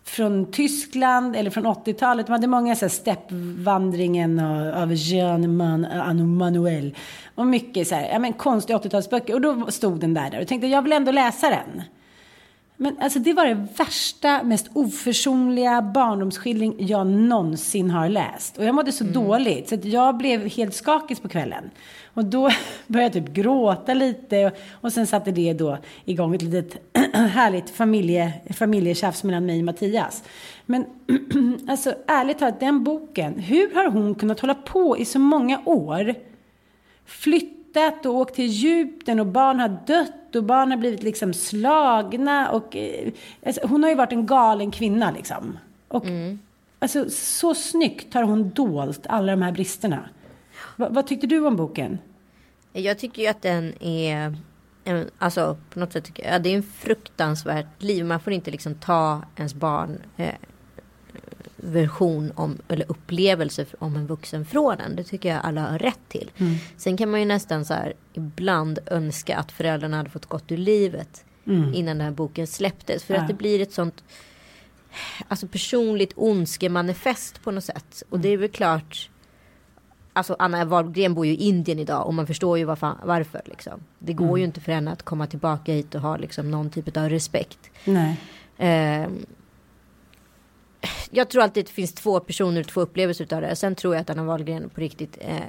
[0.03, 2.25] från Tyskland eller från 80-talet.
[2.27, 6.95] De hade många så här steppvandringen av, av Jean Man, Anu Manuel.
[7.35, 9.33] Och mycket så här, ja men konstiga 80-talsböcker.
[9.33, 11.81] Och då stod den där, där och tänkte jag vill ändå läsa den.
[12.77, 18.57] Men alltså det var det värsta, mest oförsonliga barndomsskildring jag någonsin har läst.
[18.57, 21.71] Och jag mådde så dåligt så att jag blev helt skakig på kvällen.
[22.13, 22.49] Och då
[22.87, 26.77] började jag typ gråta lite och, sen satte det då igång ett litet
[27.13, 30.23] härligt familje, familjetjafs mellan mig och Mattias.
[30.65, 30.85] Men
[31.67, 36.15] alltså ärligt talat, den boken, hur har hon kunnat hålla på i så många år?
[37.05, 42.49] flyttat och åkt till Egypten och barn har dött och barn har blivit liksom slagna
[42.49, 43.11] och eh,
[43.45, 45.57] alltså, hon har ju varit en galen kvinna liksom.
[45.87, 46.05] Och
[46.79, 50.09] alltså så snyggt har hon dolt alla de här bristerna.
[50.83, 51.97] Va, vad tyckte du om boken?
[52.73, 54.35] Jag tycker ju att den är
[55.17, 58.05] Alltså på något sätt tycker jag, ja, det är en fruktansvärt liv.
[58.05, 60.33] Man får inte liksom ta ens barn eh,
[61.55, 64.95] version om, eller upplevelse om en vuxen från en.
[64.95, 66.31] Det tycker jag alla har rätt till.
[66.77, 70.57] Sen kan man ju nästan så här ibland önska att föräldrarna hade fått gått ur
[70.57, 73.03] livet innan den här boken släpptes.
[73.03, 73.21] För Ja.
[73.21, 74.03] att det blir ett sånt
[75.27, 78.03] alltså personligt ondskemanifest på något sätt.
[78.09, 79.09] Och det är väl klart
[80.13, 82.95] Alltså Anna Wahlgren bor ju i Indien idag och man förstår ju varför.
[83.03, 83.79] varför liksom.
[83.99, 86.97] Det går ju inte för henne att komma tillbaka hit och ha liksom någon typ
[86.97, 87.59] av respekt.
[87.85, 88.19] Nej.
[88.57, 89.25] Ehm,
[91.11, 93.55] jag tror alltid att det finns två personer två upplevelser utav det.
[93.55, 95.41] Sen tror jag att Anna Wahlgren på riktigt eh,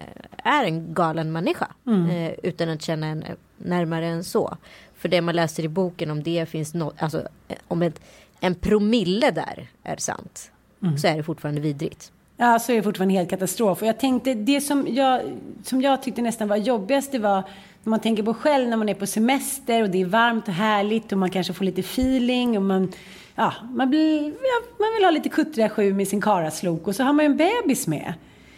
[0.45, 1.69] är en galen människa.
[2.11, 3.25] Eh, utan att känna en
[3.59, 4.57] närmare än så.
[4.95, 8.01] För det man läser i boken om det finns något, alltså eh, om ett,
[8.41, 10.51] en promille där är sant.
[10.99, 12.13] Så är det fortfarande vidrigt.
[12.37, 13.83] Ja, så är det fortfarande helt katastrof.
[13.83, 15.21] Och jag tänkte, det som jag,
[15.63, 17.43] som jag tyckte nästan var jobbigast, det var
[17.83, 20.55] när man tänker på själv när man är på semester och det är varmt och
[20.55, 22.93] härligt och man kanske får lite feeling och man,
[23.35, 27.03] ja, man, blir, ja, man vill ha lite kuttriga sju med sin karaslok och så
[27.03, 28.15] har man ju en bebis med.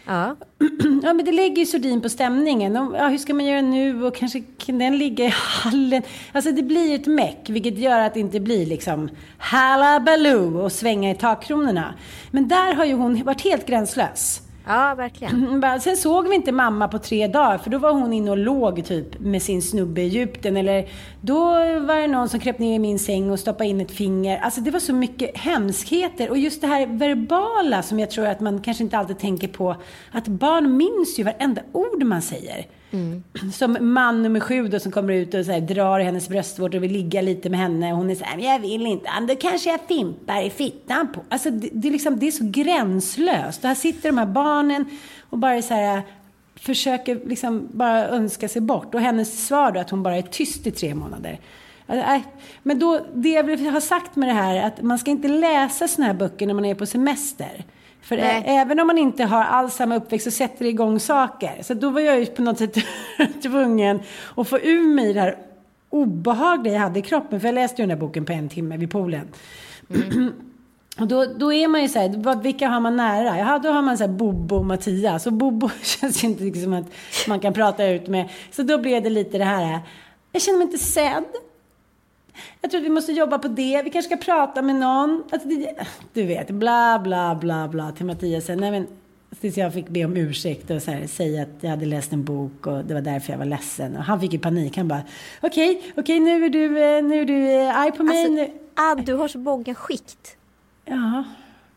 [0.07, 0.37] Ja.
[1.03, 2.77] Ja, men det lägger ju sordin på stämningen.
[2.77, 4.05] Och, ja, hur ska man göra nu?
[4.05, 6.03] Och kanske kan den ligga i hallen?
[6.33, 10.73] Alltså det blir ju ett meck, vilket gör att det inte blir liksom halabaloo och
[10.73, 11.95] svänga i takkronorna.
[12.31, 15.47] Men där har ju hon varit helt gränslös ja, verkligen.
[15.47, 18.39] Mm, sen såg vi inte mamma på tre dagar för då var hon inne och
[18.39, 20.57] låg typ med sin snubbe i Egypten.
[20.57, 20.89] Eller
[21.21, 21.45] då
[21.81, 24.39] var det någon som kröp ner i min säng och stoppade in ett finger.
[24.39, 26.31] Alltså det var så mycket hemskheter.
[26.31, 29.77] Och just det här verbala som jag tror att man kanske inte alltid tänker på.
[30.13, 32.67] Att barn minns ju varenda ord man säger.
[32.97, 33.53] Mm.
[33.53, 36.79] Som man nummer sju då som kommer ut och så här, drar i hennes bröstvårtor
[36.79, 37.93] och vill ligga lite med henne.
[37.93, 39.11] Och hon är så här, men jag vill inte.
[39.29, 41.21] Då kanske jag fimpar i fittan på.
[41.29, 43.65] Alltså det, det, är liksom, det är så gränslöst.
[43.65, 44.85] Och här sitter de här barnen
[45.31, 46.03] och bara så här
[46.57, 48.95] försöker liksom bara önska sig bort.
[48.95, 51.41] Och hennes svar då att hon bara är tyst i tre månader.
[51.87, 52.29] Alltså,
[52.63, 55.29] men då, det jag vill ha sagt med det här är att man ska inte
[55.29, 57.65] läsa såna här böcker när man är på semester.
[58.07, 58.43] För Nej.
[58.47, 61.63] även om man inte har alls samma uppväxt så sätter det igång saker.
[61.63, 62.77] Så då var jag ju på något sätt
[63.43, 64.01] tvungen
[64.35, 65.37] att få ur mig det här
[65.91, 67.41] obehagliga jag hade i kroppen.
[67.41, 69.29] För jag läste ju den där boken på en timme vid poolen.
[70.99, 73.39] Och då, då är man ju så här, vilka har man nära?
[73.39, 75.27] Ja, då har man så här Bobo och Mattias.
[75.27, 76.87] Och Bobo känns inte riktigt som att
[77.29, 78.29] man kan prata ut med.
[78.51, 79.81] Så då blev det lite det här,
[80.33, 81.25] jag känner mig inte sedd.
[82.61, 83.83] Jag tror att vi måste jobba på det.
[83.85, 85.25] Vi kanske ska prata med någon.
[85.31, 85.75] Alltså det,
[86.13, 88.49] du vet, bla bla bla bla till Mattias.
[88.49, 88.87] Nej, men,
[89.41, 92.25] tills jag fick be om ursäkt och så här, säga att jag hade läst en
[92.25, 93.97] bok och det var därför jag var ledsen.
[93.97, 94.77] Och han fick ju panik.
[94.77, 95.03] Han bara,
[95.41, 98.41] okej, okej, nu är du, eh, nu är du eh, arg på mig.
[98.41, 100.37] Alltså, ah, du har så många skikt.
[100.85, 101.25] Ja,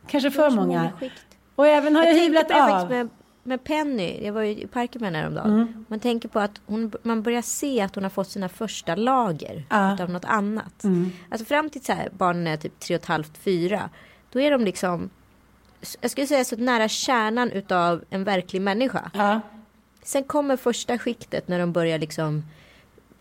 [0.07, 0.91] kanske Du för många.
[0.99, 1.25] skikt.
[1.55, 3.09] Och även har jag, tänkte hyvlat av.
[3.43, 5.53] Med, Penny, jag var ju i parken med henne häromdagen.
[5.53, 5.85] Mm.
[5.87, 9.65] Man tänker på att hon, man börjar se att hon har fått sina första lager.
[9.69, 10.01] Mm.
[10.01, 10.83] av något annat.
[11.29, 13.89] Alltså fram till så här, barnen är typ tre och ett halvt, fyra.
[14.31, 15.09] Då är de liksom,
[16.01, 19.11] jag skulle säga så nära kärnan utav en verklig människa.
[19.13, 19.41] Ja.
[20.03, 22.43] Sen kommer första skiktet när de börjar liksom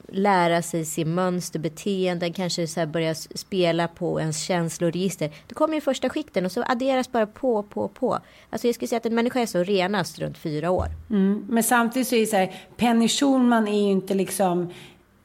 [0.08, 5.30] lära sig sin mönster, beteenden, kanske så här börja spela på ens känsloregister.
[5.46, 8.18] Det kommer ju första skikten och så adderas bara på, på, på.
[8.50, 10.86] Alltså jag skulle säga att en människa är så renast runt fyra år.
[11.10, 11.46] Mm.
[11.48, 14.70] Men samtidigt så är det så här, Penny Schulman är ju inte liksom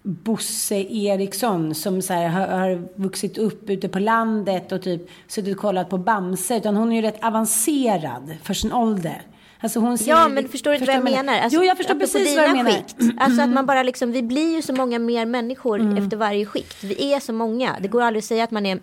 [0.04, 5.56] Bosse Eriksson som så här, har, har vuxit upp ute på landet och typ suttit
[5.56, 6.58] och kollat på Bamse.
[6.58, 9.22] Utan hon är ju rätt avancerad för sin ålder.
[9.63, 11.39] Alltså hon ser Ja, men förstår du inte vad jag menar?
[11.39, 12.71] Alltså, jo, jag förstår precis vad du menar.
[12.71, 12.95] Skikt.
[13.19, 15.97] Alltså att man bara liksom, vi blir ju så många mer människor Mm.
[16.04, 16.84] efter varje skikt.
[16.84, 17.76] Vi är så många.
[17.82, 18.82] Det går aldrig att säga att man är en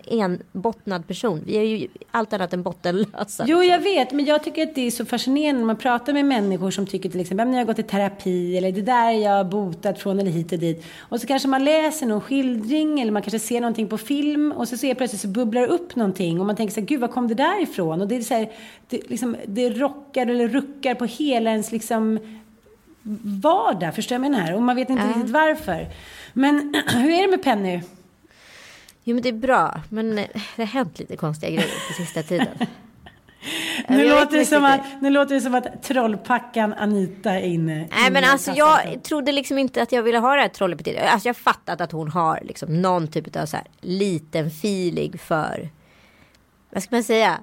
[0.52, 1.42] enbottnad person.
[1.46, 3.44] Vi är ju allt annat än bottenlösa.
[3.46, 3.64] Jo, liksom.
[3.64, 6.70] jag vet, men jag tycker att det är så fascinerande när man pratar med människor
[6.70, 9.48] som tycker till exempel att jag har gått i terapi eller det där är jag
[9.48, 10.84] botat från eller hit och dit.
[10.98, 14.68] Och så kanske man läser någon skildring eller man kanske ser någonting på film och
[14.68, 17.08] så ser plötsligt så bubblar det upp någonting och man tänker så här, gud, var
[17.08, 18.00] kom det där ifrån?
[18.00, 18.50] Och det är så här,
[18.88, 22.18] det, liksom, det rockar eller ruckar på hela ens liksom
[23.42, 24.54] vardag, förstår jag menar?
[24.54, 25.08] Och man vet inte Ja.
[25.08, 25.88] riktigt varför.
[26.32, 27.82] Men hur är det med Penny?
[29.04, 29.80] Jo men det är bra.
[29.88, 32.48] Men eh, det har hänt lite konstiga grejer på sista tiden.
[33.88, 37.74] Nu låter, det som att, nu låter det som att trollpackan Anita är inne.
[37.74, 41.00] Nej men inne alltså jag trodde liksom inte att jag ville ha det här trollepetit.
[41.02, 45.18] Alltså jag har fattat att hon har liksom någon typ av så här liten feeling
[45.18, 45.68] för.
[46.70, 47.38] Vad ska man säga?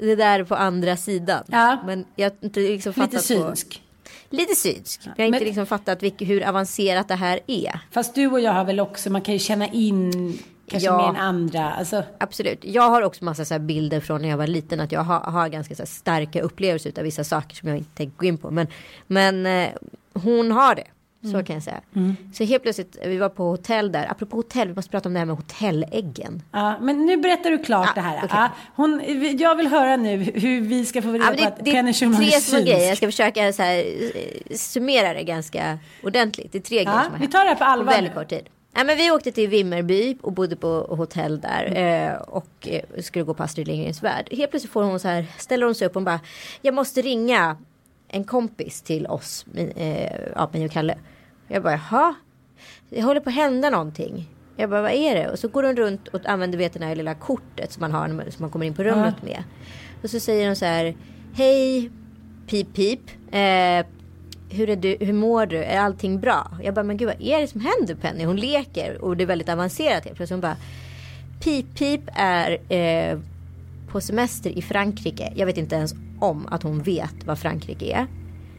[0.00, 1.44] Det där på andra sidan.
[1.46, 1.78] Ja.
[1.86, 3.12] Men jag har inte liksom fattat.
[3.12, 3.82] Lite synsk.
[4.30, 5.00] På, lite synsk.
[5.04, 7.80] Jag har inte men- liksom fattat vilk, hur avancerat det här är.
[7.90, 10.96] Fast du och jag har väl också, man kan ju känna in kanske Ja.
[10.98, 11.70] mer än andra.
[11.72, 12.58] Alltså, Absolut.
[12.64, 14.80] Jag har också massa så bilder från när jag var liten.
[14.80, 18.16] Att jag har, har ganska så starka upplevelser av vissa saker som jag inte tänker
[18.16, 18.50] gå in på.
[18.50, 18.66] Men,
[19.06, 19.68] men eh,
[20.14, 20.84] hon har det.
[21.26, 21.44] Så Mm.
[21.44, 21.80] kan jag säga.
[22.34, 24.10] Så helt plötsligt, vi var på hotell där.
[24.10, 26.42] Apropå hotell, vi måste prata om det här med hotelläggen.
[26.52, 28.16] ja, men nu berättar du klart Ja, det här.
[28.16, 28.28] okej.
[28.32, 29.02] Ja, hon,
[29.38, 32.30] jag vill höra nu hur vi ska få reda på att Penny är Schulman är
[32.30, 32.88] tre små grejer.
[32.88, 36.52] Jag ska försöka så här, eh, summera det ganska ordentligt.
[36.52, 38.20] Det är tre grejer som har vi tar det här på allvar väldigt nu.
[38.20, 38.48] kort tid.
[38.78, 43.24] Ja, men vi åkte till Vimmerby och bodde på hotell där eh, och eh, skulle
[43.24, 44.28] gå på Astrid Lindgrens Värld.
[44.30, 46.20] Helt plötsligt får hon så här, ställer hon sig upp och bara,
[46.62, 47.56] jag måste ringa
[48.08, 50.94] en kompis till oss, min, eh, ja, mig och Kalle.
[51.48, 52.14] Jag bara, jaha,
[52.90, 54.28] det håller på att hända någonting.
[54.56, 55.28] Jag bara, vad är det?
[55.28, 58.08] Och så går hon runt och använder vet, det här lilla kortet som man har
[58.08, 59.44] som man kommer in på rummet med.
[60.02, 60.96] Och så säger hon så här,
[61.34, 61.90] hej,
[62.46, 63.00] pip pip.
[63.30, 63.86] Eh,
[64.50, 65.56] hur, är du, hur mår du?
[65.56, 66.58] Är allting bra?
[66.62, 68.24] Jag bara, men gud vad är det som händer Penny?
[68.24, 70.30] Hon leker och det är väldigt avancerat helt plötsligt.
[70.30, 70.56] Hon bara,
[71.40, 73.18] Pip Pip är eh,
[73.88, 75.32] på semester i Frankrike.
[75.36, 78.06] Jag vet inte ens om att hon vet vad Frankrike är.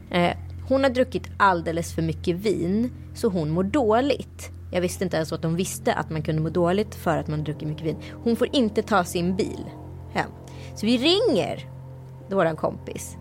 [0.10, 4.51] Eh, hon har druckit alldeles för mycket vin så hon mår dåligt.
[4.71, 7.43] Jag visste inte ens att de visste att man kunde må dåligt för att man
[7.43, 7.97] druckit mycket vin.
[8.23, 9.65] Hon får inte ta sin bil
[10.13, 10.30] hem.
[10.75, 11.69] Så vi ringer
[12.30, 13.17] våran kompis.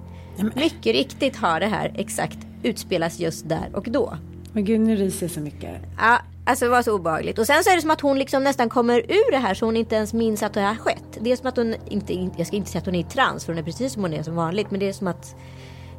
[0.54, 4.16] Mycket riktigt har det här exakt utspelats just där och då.
[4.52, 5.70] Men gud, nu ryser jag så mycket.
[5.98, 7.38] Ja, alltså det var så obehagligt.
[7.38, 9.66] Och sen så är det som att hon liksom nästan kommer ur det här så
[9.66, 11.18] hon inte ens minns att det har skett.
[11.20, 13.44] Det är som att hon inte, jag ska inte säga att hon är i trans
[13.44, 14.70] för hon är precis som hon är som vanligt.
[14.70, 15.36] Men det är som att,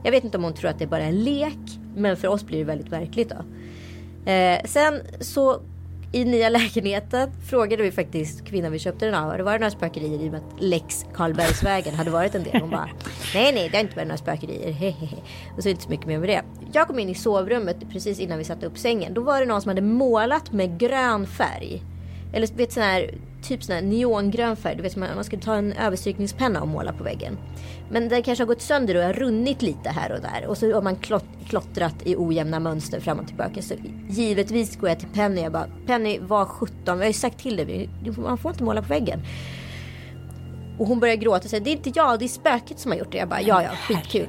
[0.03, 1.79] jag vet inte om hon tror att det är bara är en lek.
[1.95, 4.31] Men för oss blir det väldigt verkligt då.
[4.31, 5.61] Eh, sen så
[6.11, 9.37] i nya lägenheten frågade vi faktiskt kvinnan vi köpte den av.
[9.37, 12.61] Det några spökerier i och med att Lex Karlbergsvägen hade varit en del.
[12.61, 12.89] Hon bara
[13.33, 14.71] nej nej det har inte varit några spökerier.
[14.71, 15.17] Hehehe.
[15.57, 16.41] Och så är det inte så mycket mer med det.
[16.73, 19.13] Jag kom in i sovrummet precis innan vi satte upp sängen.
[19.13, 21.83] Då var det någon som hade målat med grön färg.
[22.33, 23.11] Eller vet sån här
[23.41, 24.75] typ sån här neongrön färg.
[24.75, 27.37] Du vet man, man skulle ta en överstrykningspenna och måla på väggen.
[27.89, 30.47] Men den kanske har gått sönder och har runnit lite här och där.
[30.47, 33.61] Och så har man klott, klottrat i ojämna mönster fram och tillbaka.
[33.61, 33.73] Så
[34.09, 36.75] givetvis går jag till Penny och bara Penny var 17.
[36.85, 37.89] Vi har ju sagt till dig.
[38.17, 39.21] Man får inte måla på väggen.
[40.77, 42.97] Och hon börjar gråta och säger det är inte jag, det är spöket som har
[42.97, 43.17] gjort det.
[43.17, 44.27] Jag bara ja ja, skitkul.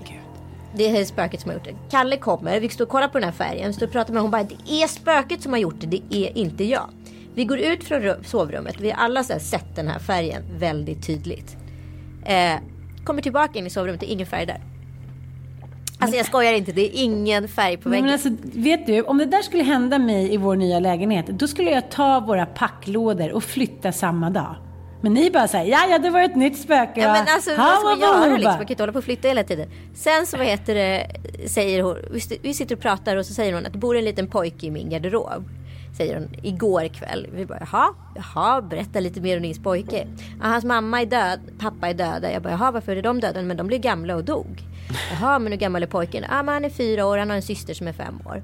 [0.74, 1.76] Det är spöket som har gjort det.
[1.90, 3.74] Kalle kommer, vi står och kollar på den här färgen.
[3.74, 6.38] Står och pratar med hon bara det är spöket som har gjort det, det är
[6.38, 6.90] inte jag.
[7.38, 8.80] Vi går ut från ru- sovrummet.
[8.80, 11.56] Vi har alla sett den här färgen väldigt tydligt.
[12.24, 12.54] Eh,
[13.04, 14.60] kommer tillbaka in i sovrummet, det är ingen färg där.
[15.98, 18.04] Alltså jag skojar inte, det är ingen färg på väggen.
[18.04, 21.48] Men alltså, vet du, om det där skulle hända mig i vår nya lägenhet, då
[21.48, 24.56] skulle jag ta våra packlådor och flytta samma dag.
[25.00, 27.00] Men ni bara säger, ja ja det var ett nytt spöke.
[27.00, 28.50] Ja men alltså Ha, vad ska vad göra boba." liksom?
[28.52, 29.68] Man kan inte hålla på och flytta hela tiden.
[29.94, 31.06] Sen så vad heter det,
[31.48, 31.96] säger hon,
[32.42, 34.70] vi sitter och pratar och så säger hon att det bor en liten pojke i
[34.70, 35.48] min garderob.
[35.98, 37.26] Säger hon igår kväll.
[37.32, 40.06] Vi bara jaha, jaha, berätta lite mer om din pojke.
[40.40, 42.32] Ja, hans mamma är död, pappa är döda.
[42.32, 43.42] Jag bara jaha varför är de döda?
[43.42, 44.62] Men de blev gamla och dog.
[45.12, 46.24] Jaha men hur gammal är pojken?
[46.30, 48.42] Ja men han är fyra år, han har en syster som är fem år.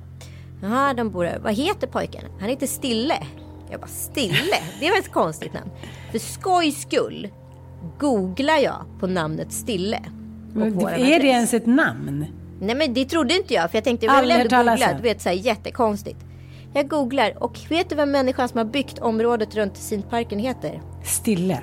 [0.63, 2.25] Jaha, de bor Vad heter pojken?
[2.41, 3.19] Han heter Stille.
[3.71, 4.57] Jag bara Stille?
[4.81, 5.71] Det var ett konstigt namn.
[6.11, 7.29] För skojs skull
[7.99, 10.01] googlar jag på namnet Stille.
[10.55, 12.27] Men Är det ens ett namn?
[12.61, 14.93] Nej men det trodde inte jag för jag tänkte jag vill ändå googla.
[14.97, 16.19] Du vet såhär jättekonstigt.
[16.77, 20.83] Jag googlar och vet du vem människan som har byggt området runt Tessinparken heter?
[21.05, 21.63] Stille.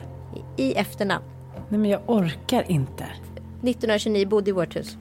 [0.58, 1.26] I, I efternamn.
[1.70, 3.04] Nej men jag orkar inte.
[3.04, 4.98] 1929 bodde i vårt hus.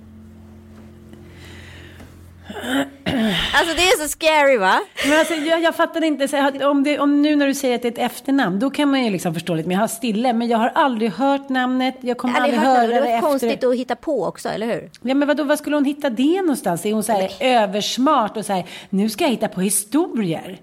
[3.53, 4.81] Alltså det är så scary va?
[5.09, 7.83] Men alltså, jag, jag fattar inte, här, om, det, om nu när du säger att
[7.83, 9.69] det är ett efternamn, då kan man ju liksom förstå lite.
[9.69, 11.97] Men jag har Stille, men jag har aldrig hört namnet.
[12.01, 12.95] Jag kommer Aldrig aldrig hört höra det.
[12.95, 13.21] Det var efter.
[13.29, 14.91] konstigt att hitta på också, eller hur?
[15.03, 16.87] Ja men vadå, var skulle hon hitta det någonstans?
[16.87, 20.61] Är hon så här översmart och så här, nu ska jag hitta på historier?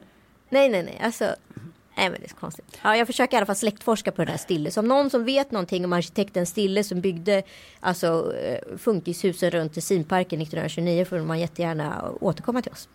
[0.49, 1.01] Nej, nej, nej.
[1.03, 1.25] Alltså,
[1.97, 2.79] nej men det är så konstigt.
[2.83, 4.71] Ja, jag försöker i alla fall släktforska på den här Stille.
[4.71, 7.43] Så om någon som vet någonting om arkitekten Stille som byggde
[7.79, 12.89] alltså, eh, funkishusen runt Tessinparken 1929 får man jättegärna återkomma till oss.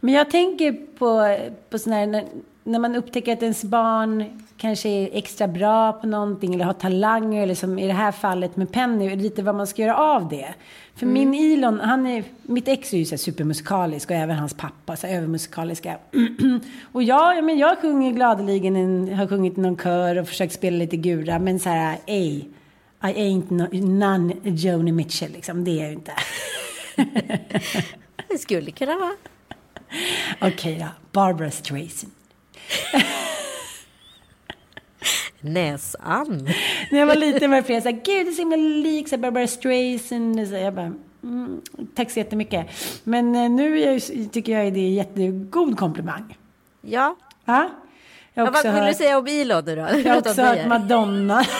[0.00, 1.38] Men jag tänker på,
[1.70, 2.26] på sådana här,
[2.68, 4.24] när, man upptäcker att ens barn
[4.56, 8.56] kanske är extra bra på någonting eller har talanger eller som i det här fallet
[8.56, 10.54] med Penny, lite vad man ska göra av det.
[10.94, 14.96] För min Elon, han är, mitt ex är ju så supermusikalisk och även hans pappa
[14.96, 15.98] så övermusikaliska.
[16.92, 20.54] och ja, ja, men jag sjunger gladeligen, en, har sjungit i någon kör och försökt
[20.54, 22.48] spela lite gura, men så här, ej,
[23.02, 26.12] I ain't no, none Joni Mitchell liksom, det är jag ju inte.
[28.28, 29.16] Det skulle kunna vara.
[30.40, 32.12] Okej då, Barbara Streisand.
[35.40, 36.48] Näsan.
[36.90, 39.08] När jag var liten var det flera så här, gud det är så himla lik
[39.08, 40.48] så här, Barbara Streisand.
[40.48, 41.60] Så jag bara, mm,
[41.94, 42.66] tack så jättemycket.
[43.04, 44.02] Men eh, nu jag,
[44.32, 46.36] tycker jag det är en jättegod komplimang.
[46.80, 47.16] Ja.
[47.44, 47.70] Ja?
[48.34, 49.82] Jag ja vad vill hört, du säga om Elon nu då?
[49.82, 50.66] jag har också hört.
[50.66, 51.44] Madonna.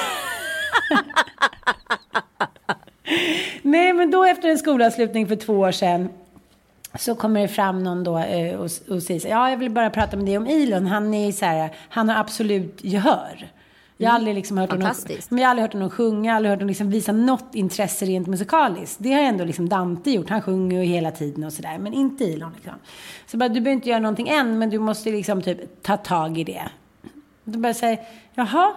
[3.62, 6.09] Nej, men då efter en skolavslutning för två år sedan
[6.95, 9.91] så kommer det fram någon då eh, och, och säger så ja, jag vill bara
[9.91, 10.86] prata med dig om Elon.
[10.86, 13.49] Han är så här, han har absolut gehör.
[14.01, 14.95] Jag har aldrig liksom hört honom,
[15.28, 18.26] men jag har aldrig hört honom sjunga, aldrig hört honom liksom visa något intresse rent
[18.26, 18.97] musikaliskt.
[19.01, 20.28] Det har ändå liksom Dante gjort.
[20.30, 22.74] Han sjunger ju hela tiden och sådär, men inte Elon liksom.
[23.26, 26.39] Så bara, du behöver inte göra någonting än, men du måste liksom typ ta tag
[26.39, 26.62] i det.
[27.45, 27.99] Då börjar jag säga,
[28.34, 28.74] jaha,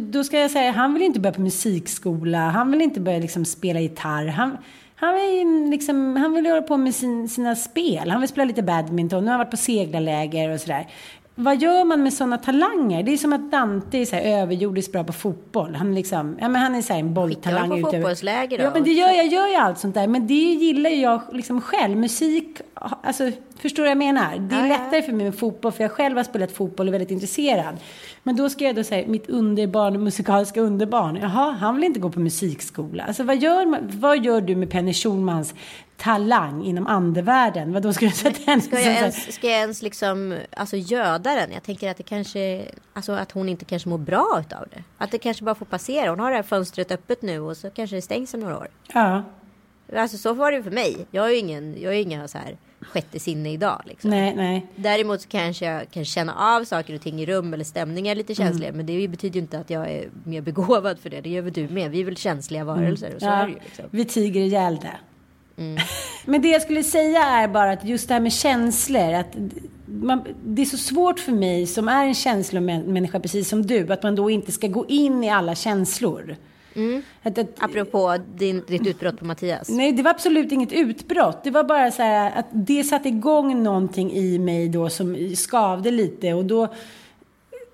[0.00, 3.44] då ska jag säga, han vill inte börja på musikskola, han vill inte börja liksom
[3.44, 4.26] spela gitarr.
[4.26, 4.58] Han,
[4.96, 8.62] han, vill liksom, han vill hålla på med sin, sina spel, han vill spela lite
[8.62, 10.86] badminton, nu har han varit på seglarläger och sådär
[11.34, 13.02] vad gör man med sådana talanger?
[13.02, 15.74] Det är som att Dante är så här överjordiskt bra på fotboll.
[15.74, 17.70] Han liksom, ja men han är så en bolltalang.
[17.70, 18.64] Skicka på fotbollsläger då.
[18.64, 20.06] Ja men det gör jag, gör ju allt sånt där.
[20.06, 21.96] Men det gillar ju jag liksom själv.
[21.96, 24.36] Musik, alltså förstår du vad jag menar?
[24.38, 24.76] Det är Ja, ja.
[24.78, 27.76] lättare för mig med fotboll för jag själv har spelat fotboll och är väldigt intresserad.
[28.22, 31.18] Men då ska jag då säga mitt underbarn, musikaliska underbarn.
[31.22, 33.04] Jaha, han vill inte gå på musikskola.
[33.04, 35.54] Alltså vad gör, man, vad gör du med Penny Schulmans
[35.96, 37.72] talang inom andevärlden?
[37.72, 41.34] Vad då ska du sätta henne Ska jag, ens, ska jag ens liksom alltså, göda
[41.34, 41.52] den?
[41.52, 44.82] Jag tänker att det kanske, alltså att hon inte kanske mår bra utav det.
[44.98, 46.10] Att det kanske bara får passera.
[46.10, 48.68] Hon har det här fönstret öppet nu och så kanske det stängs om några år.
[48.92, 49.22] Ja,
[49.96, 51.06] Alltså så var det för mig.
[51.10, 54.10] Jag har ju ingen, jag ju inga så här sjätte sinne idag liksom.
[54.10, 54.66] nej, nej.
[54.76, 58.34] Däremot så kanske jag kan känna av saker och ting i rum eller stämningar lite
[58.34, 58.68] känsliga.
[58.68, 58.76] Mm.
[58.76, 61.20] Men det betyder ju inte att jag är mer begåvad för det.
[61.20, 61.90] Det gör väl du med.
[61.90, 63.84] Vi är väl känsliga varelser och så är det ju liksom.
[63.90, 64.96] Vi tiger ihjäl det.
[66.24, 69.12] Men det jag skulle säga är bara att just det här med känslor.
[69.12, 69.36] Att
[69.86, 73.92] man, det är så svårt för mig som är en känslomänniska precis som du.
[73.92, 76.36] Att man då inte ska gå in i alla känslor.
[77.22, 79.68] Att, att, Apropå din, ditt utbrott på Mattias.
[79.68, 81.44] Nej, det var absolut inget utbrott.
[81.44, 85.90] Det var bara så här att det satte igång någonting i mig då som skavde
[85.90, 86.32] lite.
[86.32, 86.68] Och då,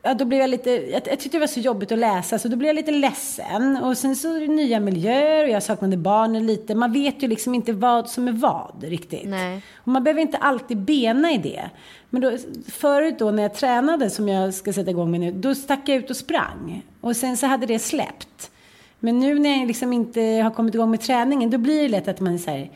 [0.03, 2.49] ja, då blev jag lite, jag, jag tyckte det var så jobbigt att läsa så
[2.49, 3.77] då blev jag lite ledsen.
[3.77, 6.75] Och sen så är det nya miljöer och jag saknade barnen lite.
[6.75, 9.29] Man vet ju liksom inte vad som är vad riktigt.
[9.29, 9.63] Nej.
[9.77, 11.71] Och man behöver inte alltid bena i det.
[12.11, 12.33] Men då,
[12.69, 15.97] förut då när jag tränade som jag ska sätta igång med nu, då stack jag
[15.97, 16.83] ut och sprang.
[17.01, 18.51] Och sen så hade det släppt.
[18.99, 22.09] Men nu när jag liksom inte har kommit igång med träningen, då blir det lätt
[22.09, 22.71] att man så här,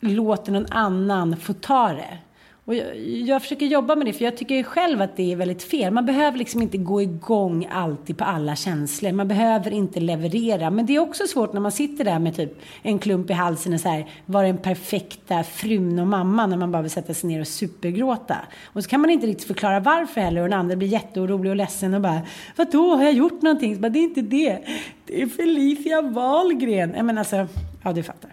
[0.00, 2.18] låter någon annan få ta det.
[2.64, 5.36] Och jag, jag försöker jobba med det, för jag tycker ju själv att det är
[5.36, 5.92] väldigt fel.
[5.92, 9.12] Man behöver liksom inte gå igång alltid på alla känslor.
[9.12, 10.70] Man behöver inte leverera.
[10.70, 13.72] Men det är också svårt när man sitter där med typ en klump i halsen
[13.72, 17.28] och så här, var den perfekta frun och mamman när man bara vill sätta sig
[17.28, 18.36] ner och supergråta.
[18.64, 21.56] Och så kan man inte riktigt förklara varför heller och den andra blir jätteorolig och
[21.56, 22.20] ledsen och bara,
[22.56, 23.74] vadå, har jag gjort någonting?
[23.74, 24.58] Så bara, det är inte det.
[25.06, 26.94] Det är Felicia Wahlgren.
[26.96, 27.46] Jag menar alltså,
[27.82, 28.30] ja du fattar.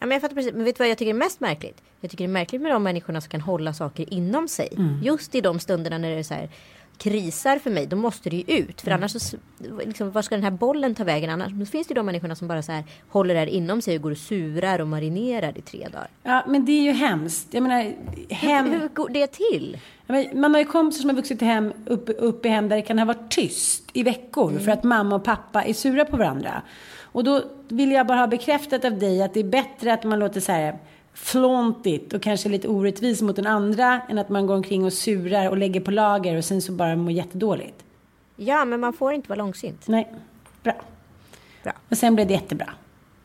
[0.00, 0.52] Ja, men jag fattar precis.
[0.54, 1.82] Men vet du vad jag tycker är mest märkligt?
[2.00, 4.68] Jag tycker det är märkligt med de människorna som kan hålla saker inom sig.
[4.76, 5.00] Mm.
[5.02, 6.48] Just i de stunderna när det är så här
[6.98, 8.80] krisar för mig, då måste det ju ut.
[8.80, 9.00] För Mm.
[9.00, 9.36] annars så,
[9.86, 11.52] liksom, var ska den här bollen ta vägen annars?
[11.52, 13.96] Men finns det ju de människorna som bara så här håller det här inom sig
[13.96, 16.08] och går och surar och marinerar i tre dagar.
[16.22, 17.46] Ja, men det är ju hemskt.
[17.50, 17.92] Jag menar,
[18.30, 18.70] hem...
[18.70, 19.78] Hur går det till?
[20.34, 22.98] Man har ju kompisar som har vuxit hem, upp, upp i hem där det kan
[22.98, 26.62] ha varit tyst i veckor för att mamma och pappa är sura på varandra.
[27.12, 30.18] Och då vill jag bara ha bekräftat av dig att det är bättre att man
[30.18, 30.78] låter så här
[31.14, 35.48] flåntigt och kanske lite orättvis mot den andra än att man går omkring och surar
[35.50, 37.84] och lägger på lager och sen så bara mår jättedåligt.
[38.36, 39.88] Ja, men man får inte vara långsint.
[39.88, 40.08] Nej,
[40.62, 40.72] bra.
[41.62, 41.72] Bra.
[41.88, 42.70] Och sen blev det jättebra.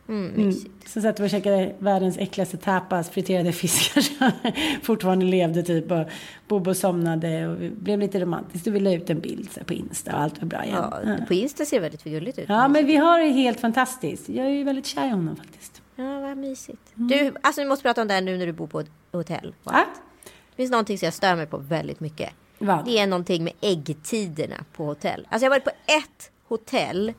[0.10, 0.56] Mm, Mm.
[0.88, 4.32] Så satt vi och käkade världens äckligaste tapas, friterade fiskar som
[4.84, 5.92] fortfarande levde typ.
[5.92, 6.06] Och
[6.48, 8.68] Bobo somnade och blev lite romantiskt.
[8.68, 10.84] Och vi la ut en bild på Insta och allt var bra igen.
[10.92, 12.46] Ja, på Insta ser det väldigt gulligt ut.
[12.50, 14.30] Ja, men vi har det helt fantastiskt.
[14.30, 15.82] Jag är ju väldigt kär i honom faktiskt.
[15.96, 16.82] Ja, vad mysigt.
[16.94, 19.54] Du, alltså vi måste prata om det här nu när du bor på ett hotell.
[19.64, 19.86] Ja?
[20.24, 22.30] Det finns någonting som jag stör mig på väldigt mycket.
[22.58, 22.86] Vad?
[22.86, 25.28] Det är någonting med äggtiderna på hotell.
[25.30, 27.14] Alltså jag har varit på ett hotell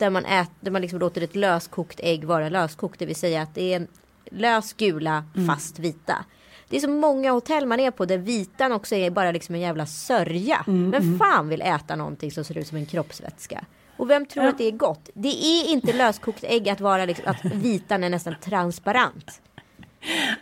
[0.00, 2.98] där man, ät, där man liksom låter ett löskokt ägg vara löskokt.
[2.98, 3.86] Det vill säga att det är
[4.30, 6.24] lös gula fast vita.
[6.68, 9.60] Det är så många hotell man är på där vitan också är bara liksom en
[9.60, 10.64] jävla sörja.
[10.66, 13.64] Vem fan vill äta någonting som ser ut som en kroppsvätska?
[13.96, 15.10] Och vem tror att det är gott?
[15.14, 19.40] Det är inte löskokt ägg att vara liksom, att vitan är nästan transparent.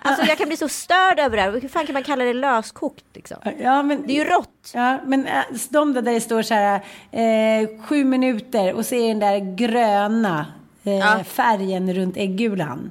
[0.03, 1.61] Alltså jag kan bli så störd över det här.
[1.61, 3.37] Hur fan kan man kalla det löskokt liksom?
[3.59, 4.71] Ja, men, Det är ju rått.
[4.75, 6.81] Ja, men äh, de där, det står så här
[7.13, 10.47] eh, sju minuter och så är den där gröna
[10.85, 11.25] eh, Ja.
[11.25, 12.91] färgen runt äggulan.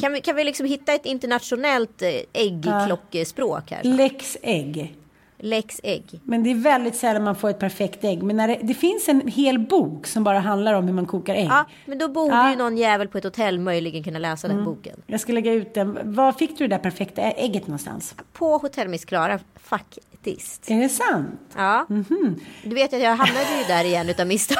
[0.00, 3.82] Kan vi, kan vi liksom hitta ett internationellt eh, äggklockespråk här?
[3.84, 4.94] Lex ägg.
[5.40, 6.20] Lex ägg.
[6.24, 8.22] Men det är väldigt sällan man får ett perfekt ägg.
[8.22, 11.34] Men när det, det finns en hel bok som bara handlar om hur man kokar
[11.34, 11.46] ägg.
[11.50, 12.40] Ja, men då borde Ja.
[12.40, 12.50] Mm.
[12.52, 15.02] ju någon jävel på ett hotell möjligen kunna läsa den boken.
[15.06, 15.98] Jag ska lägga ut den.
[16.14, 18.14] Var fick du det där perfekta ägget någonstans?
[18.32, 20.70] På Hotell Miss Klara faktiskt.
[20.70, 21.40] Är det sant?
[21.56, 21.86] Ja.
[21.88, 22.40] Mhm.
[22.62, 24.56] Du vet att jag hamnade ju där igen utav misstag.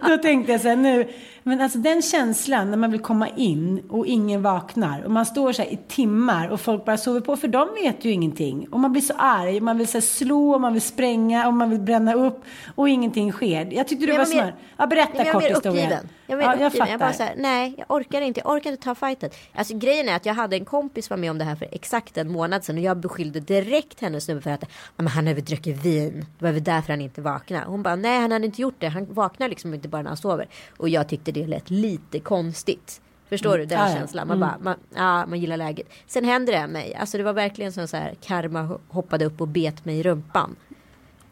[0.08, 1.08] Då tänkte jag så här nu,
[1.42, 5.52] men alltså den känslan när man vill komma in och ingen vaknar och man står
[5.52, 8.68] så i timmar och folk bara sover på för de vet ju ingenting.
[8.70, 11.80] Och man blir så arg, man vill så slå, man vill spränga och man vill
[11.80, 12.42] bränna upp
[12.74, 13.72] och ingenting sker.
[13.72, 14.54] Jag tyckte du var jag var mer- smart.
[14.76, 16.08] Ja, berätta jag kort historien.
[16.26, 16.88] Jag var ja, mer jag uppgiven.
[16.88, 18.40] Jag bara så här, nej, jag orkar inte.
[18.44, 19.30] Jag orkar inte ta fighten.
[19.54, 21.68] Alltså grejen är att jag hade en kompis som var med om det här för
[21.72, 25.24] exakt en månad sedan och jag beskyllde direkt hennes snubbe för att "Ja, men han
[25.24, 26.26] druckit vin.
[26.38, 27.64] Det var väl därför han inte vaknade.
[27.66, 28.88] Hon bara, nej han hade inte gjort det.
[28.88, 30.48] Han vaknar liksom inte bara när han sover.
[30.76, 33.00] Och jag tyckte det lät lite konstigt.
[33.28, 33.94] Förstår du den Ja, ja.
[33.96, 34.28] känslan?
[34.28, 35.86] Man bara, man, ja, man gillar läget.
[36.06, 36.94] Sen händer det mig.
[36.94, 40.56] Alltså det var verkligen som så här karma hoppade upp och bet mig i rumpan.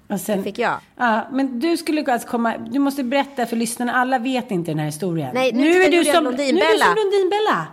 [0.08, 0.80] Och sen, Det fick jag.
[0.96, 4.78] Ja, men du skulle alltså komma, du måste berätta för lyssnarna, alla vet inte den
[4.78, 5.30] här historien.
[5.34, 7.66] Nej, nu ska är du som, nu är du som Blondinbella.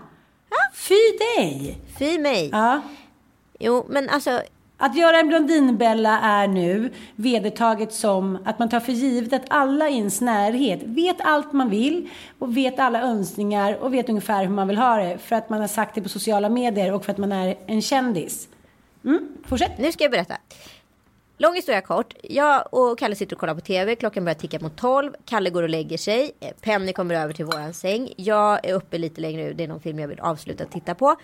[0.73, 0.95] Fy
[1.35, 1.77] dig!
[1.99, 2.49] Fy mig.
[2.51, 2.81] Ja.
[3.59, 4.41] Jo, men alltså.
[4.79, 9.89] Att göra en Blondinbella är nu vedertaget som att man tar för givet att alla
[9.89, 12.09] i ens närhet vet allt man vill
[12.39, 15.61] och vet alla önskningar och vet ungefär hur man vill ha det för att man
[15.61, 18.47] har sagt det på sociala medier och för att man är en kändis.
[19.05, 19.77] Mm, fortsätt.
[19.77, 20.37] Nu ska jag berätta.
[21.37, 22.13] Lång historia kort.
[22.23, 23.95] Jag och Kalle sitter och kollar på tv.
[23.95, 25.11] Klockan börjar ticka mot 12.
[25.25, 26.31] Kalle går och lägger sig.
[26.61, 28.13] Penny kommer över till våran säng.
[28.17, 29.53] Jag är uppe lite längre nu.
[29.53, 31.15] Det är någon film jag vill avsluta titta på.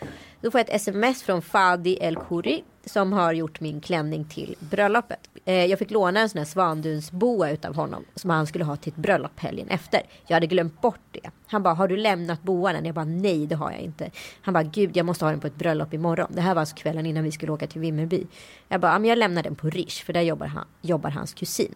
[0.41, 4.55] Då får jag ett sms från Fadi El Khoury som har gjort min klänning till
[4.59, 5.29] bröllopet.
[5.45, 8.93] Eh, jag fick låna en sån här svandunsboa utav honom som han skulle ha till
[8.93, 10.01] ett bröllop helgen efter.
[10.27, 11.29] Jag hade glömt bort det.
[11.47, 12.85] Han bara, har du lämnat boan än?
[12.85, 14.11] Jag bara, nej det har jag inte.
[14.41, 16.27] Han bara, gud jag måste ha den på ett bröllop imorgon.
[16.29, 18.27] Det här var alltså kvällen innan vi skulle åka till Vimmerby.
[18.67, 21.33] Jag bara, ja, men jag lämnar den på Rish för där jobbar, han, jobbar hans
[21.33, 21.75] kusin.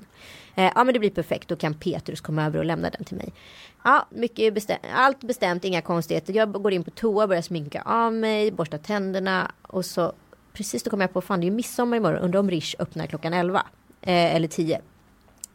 [0.55, 3.17] Eh, ja men det blir perfekt, då kan Petrus komma över och lämna den till
[3.17, 3.33] mig.
[3.83, 6.33] Ja, mycket bestämt, allt bestämt, inga konstigheter.
[6.33, 10.13] Jag går in på toa, börjar sminka av mig, borsta tänderna och så
[10.57, 13.07] precis då kom jag på, fan det är ju midsommar imorgon, undrar om Rish öppnar
[13.07, 13.59] klockan 11
[14.01, 14.81] eh, eller 10.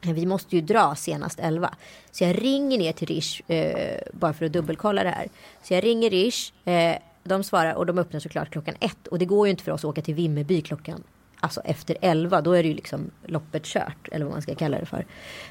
[0.03, 1.75] Eh, vi måste ju dra senast 11.
[2.11, 5.29] Så jag ringer ner till Rish eh, bara för att dubbelkolla det här.
[5.63, 6.69] Så jag ringer Rish.
[6.69, 9.07] Eh, de svarar och de öppnar såklart klockan 1.
[9.07, 11.03] Och det går ju inte för oss att åka till Vimmerby klockan
[11.45, 14.09] Alltså efter 11, då är det ju liksom loppet kört.
[14.13, 15.07] Eller vad man ska kalla det för.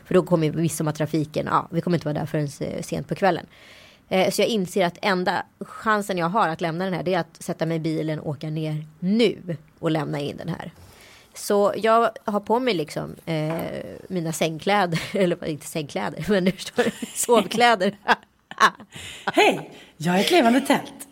[0.05, 3.15] För då kommer ju midsommartrafiken, ja vi kommer inte vara där förrän eh, sent på
[3.15, 3.45] kvällen.
[4.11, 7.19] Eh, så jag inser att enda chansen jag har att lämna den här det är
[7.19, 10.71] att sätta mig i bilen och åka ner nu och lämna in den här.
[11.33, 13.53] Så jag har på mig liksom eh,
[14.07, 16.85] mina sängkläder, eller inte sängkläder, men du förstår,
[17.15, 17.97] sovkläder.
[19.33, 21.07] Hej, jag är ett levande tält.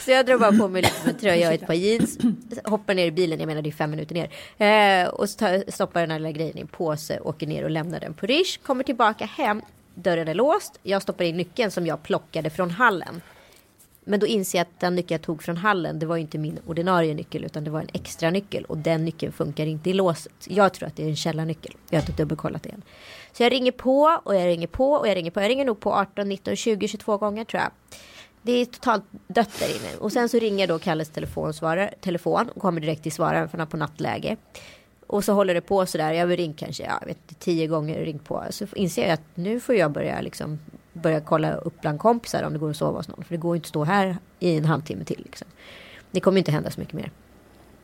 [0.00, 2.18] Så jag drar bara på mig liksom en tröja och ett par jeans.
[2.64, 4.30] Hoppar ner i bilen, jag menar det är fem minuter ner.
[4.66, 7.70] Eh, och så tar, stoppar den här lilla grejen i en påse, åker ner och
[7.70, 8.58] lämnar den på Rish.
[8.62, 9.62] Kommer tillbaka hem,
[9.96, 10.78] dörren är låst.
[10.82, 13.20] Jag stoppar in nyckeln som jag plockade från hallen.
[14.08, 16.38] Men då inser jag att den nyckeln jag tog från hallen, det var ju inte
[16.38, 19.92] min ordinarie nyckel utan det var en extra nyckel och den nyckeln funkar inte i
[19.92, 20.32] låset.
[20.48, 21.72] Jag tror att det är en källarnyckel.
[21.90, 22.82] Jag har inte dubbelkollat det än.
[23.32, 25.40] Så jag ringer på och jag ringer på och jag ringer på.
[25.40, 27.70] Jag ringer nog på 18, 19, 20, 22 gånger tror jag.
[28.42, 29.96] Det är totalt dött där inne.
[30.00, 31.10] Och sen så ringer då Kalles
[32.00, 34.36] telefon och kommer direkt till svararen för han har på nattläge.
[35.06, 36.12] Och så håller det på sådär.
[36.12, 38.44] Jag har ringt kanske, jag vet tio gånger ringt på.
[38.50, 40.58] Så inser jag att nu får jag börja liksom
[40.92, 43.24] börja kolla upp bland kompisar om det går att sova hos någon.
[43.24, 45.20] För det går ju inte att stå här i en halvtimme till.
[45.24, 45.48] Liksom.
[46.10, 47.10] Det kommer inte hända så mycket mer.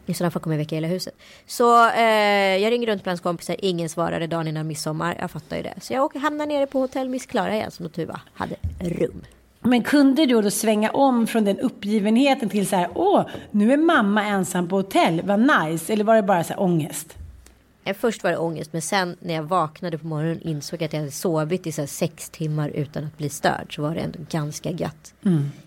[0.07, 1.15] I sådana fall kommer jag väcka hela huset.
[1.47, 5.17] Så eh, jag ringer runt bland kompisar, ingen svarade dagen innan midsommar.
[5.21, 5.75] Jag fattar ju det.
[5.81, 9.23] Så jag åker, hamnar nere på hotell Miss Klara igen som tur var hade rum.
[9.63, 13.77] Men kunde du då svänga om från den uppgivenheten till så här, åh, nu är
[13.77, 15.93] mamma ensam på hotell, vad nice.
[15.93, 17.17] Eller var det bara så här ångest?
[17.85, 20.93] Eh, Först var det ångest men sen när jag vaknade på morgonen insåg jag att
[20.93, 23.75] jag hade sovit i så sex timmar utan att bli störd.
[23.75, 25.15] Så var det ändå ganska gött.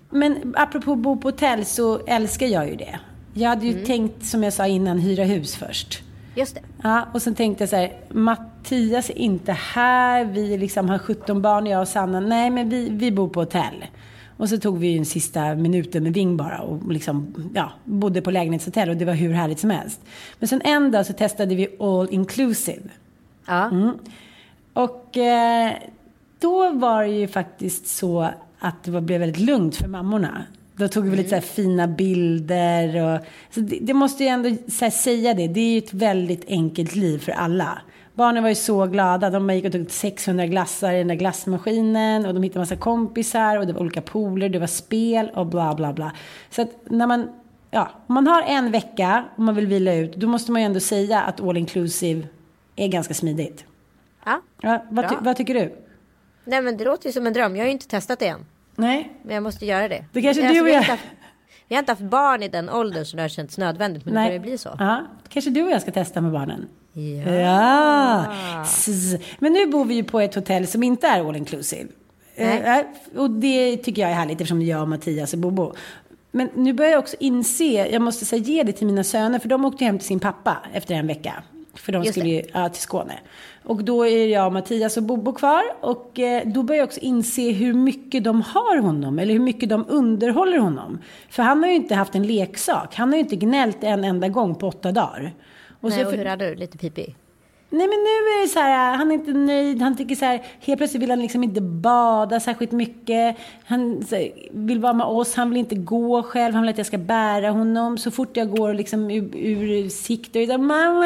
[0.09, 2.99] Men apropå bo på hotell så älskar jag ju det.
[3.33, 3.85] Jag hade ju Mm.
[3.85, 6.03] tänkt, som jag sa innan, hyra hus först.
[6.35, 6.61] Just det.
[6.83, 7.93] Ja, och sen tänkte jag så här,
[8.65, 12.19] Mattias är inte här, vi liksom har 17 barn, jag och Sanna.
[12.19, 13.85] Nej, men vi, vi bor på hotell.
[14.37, 18.21] Och så tog vi ju den sista minuten med Ving bara och liksom, ja, bodde
[18.21, 20.01] på lägenhetshotell och det var hur härligt som helst.
[20.39, 22.89] Men sen en dag så testade vi all inclusive.
[23.47, 23.71] Ja.
[24.73, 25.73] Och eh,
[26.39, 30.43] då var det ju faktiskt så att det var, blev väldigt lugnt för mammorna.
[30.75, 34.49] Då tog vi lite så här fina bilder och så det, det måste ju ändå
[34.91, 35.47] säga det.
[35.47, 37.81] Det är ju ett väldigt enkelt liv för alla.
[38.15, 39.29] Barnen var ju så glada.
[39.29, 43.57] De gick och tog 600 glassar i den där glassmaskinen och de hittade massa kompisar
[43.57, 46.11] och det var olika pooler, det var spel och bla bla bla.
[46.49, 47.29] Så att när man,
[47.71, 50.65] ja, om man har en vecka och man vill vila ut, då måste man ju
[50.65, 52.27] ändå säga att all inclusive
[52.75, 53.65] är ganska smidigt.
[54.25, 54.41] ja.
[54.61, 55.75] Ja, vad, ty- vad tycker du?
[56.45, 57.55] Nej men det låter ju som en dröm.
[57.55, 58.45] Jag har ju inte testat det än.
[58.75, 59.13] Nej.
[59.23, 60.05] Men jag måste göra det.
[60.11, 61.03] Det kanske Alltså, du och jag- haft,
[61.67, 64.05] vi har inte haft barn i den åldern så det har känts nödvändigt.
[64.05, 64.75] Men det börjar bli så.
[64.79, 66.67] Ja, kanske du och jag ska testa med barnen.
[66.95, 67.31] Ja.
[67.31, 68.25] Ja.
[69.39, 71.87] Men nu bor vi ju på ett hotell som inte är all inclusive.
[72.37, 72.85] Nej.
[73.13, 75.73] Eh, Och det tycker jag är härligt eftersom det är jag, Mattias och Bobo.
[76.31, 79.49] Men nu börjar jag också inse, jag måste säga ge det till mina söner för
[79.49, 81.43] de åkte hem till sin pappa efter en vecka.
[81.73, 83.13] För de Just skulle ju ja, till Skåne.
[83.63, 85.63] Och då är jag, Mattias och Bobo kvar.
[85.81, 89.19] Och eh, då börjar jag också inse hur mycket de har honom.
[89.19, 90.99] Eller hur mycket de underhåller honom.
[91.29, 92.95] För han har ju inte haft en leksak.
[92.95, 95.33] Han har ju inte gnällt en enda gång på åtta dagar.
[95.85, 96.55] Och Nej, och för- hur hade du?
[96.55, 97.15] Lite pipig?
[97.69, 99.81] Nej men nu är det så här, han är inte nöjd.
[99.81, 103.35] Han tycker så här, helt plötsligt vill han liksom inte bada särskilt mycket.
[103.65, 106.53] Han här, vill vara med oss, han vill inte gå själv.
[106.53, 107.97] Han vill att jag ska bära honom.
[107.97, 110.35] Så fort jag går liksom ur, ur sikt.
[110.35, 111.05] Och så här, mamma.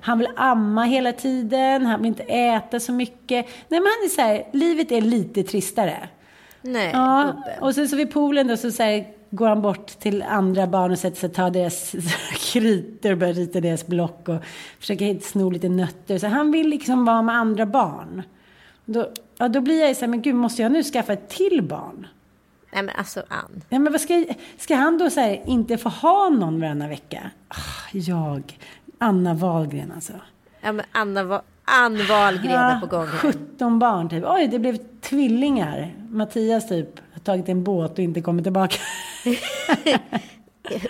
[0.00, 1.86] Han vill amma hela tiden.
[1.86, 3.46] Han vill inte äta så mycket.
[3.68, 6.08] Nej men han är så här, livet är lite tristare.
[6.62, 9.04] Nej, Ja, och sen så vid poolen då så, så här,
[9.34, 11.92] går han bort till andra barn och sätter sig och tar deras
[12.52, 14.42] kritor och börjar rita deras block och
[14.78, 16.18] försöker sno lite nötter.
[16.18, 18.22] Så han vill liksom vara med andra barn.
[18.84, 21.28] Då, ja, då blir jag ju så här, men gud, måste jag nu skaffa ett
[21.28, 22.06] till barn?
[22.72, 23.62] Nej men alltså Ann.
[23.68, 24.24] Ja, men vad ska,
[24.58, 27.30] ska han då så här, inte få ha någon varannan vecka?
[27.48, 28.58] Ah, jag,
[28.98, 30.12] Anna Wahlgren alltså.
[30.60, 33.18] Ja men Anna var Ann Wahlgren är på gång här.
[33.18, 34.24] 17 barn typ.
[34.26, 35.94] Oj, det blev tvillingar.
[36.08, 38.76] Mattias typ tagit en båt och inte kommit tillbaka.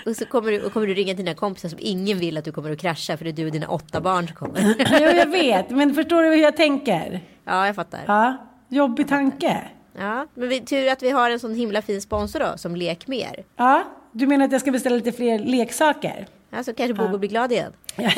[0.07, 2.53] Och så kommer du, kommer du ringa till dina kompisar som ingen vill att du
[2.53, 4.75] kommer att krascha för det är du och dina åtta barn som kommer.
[5.01, 5.71] jo, jag vet.
[5.71, 7.21] Men förstår du hur jag tänker?
[7.45, 8.01] Ja, jag fattar.
[8.07, 8.37] Ja, Ja,
[8.69, 9.59] jobbig tanke.
[10.35, 13.45] men vi, tur att vi har en sån himla fin sponsor då som Lek Mer.
[13.57, 16.27] Ja, du menar att jag ska beställa lite fler leksaker?
[16.57, 17.73] Alltså kanske Bobo blir glad igen.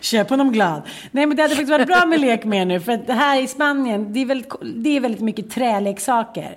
[0.00, 0.82] Köp honom glad.
[1.10, 2.80] Nej, men det hade faktiskt varit bra med lek med nu.
[2.80, 6.56] För att här i Spanien, det är väldigt, det är väldigt mycket träleksaker.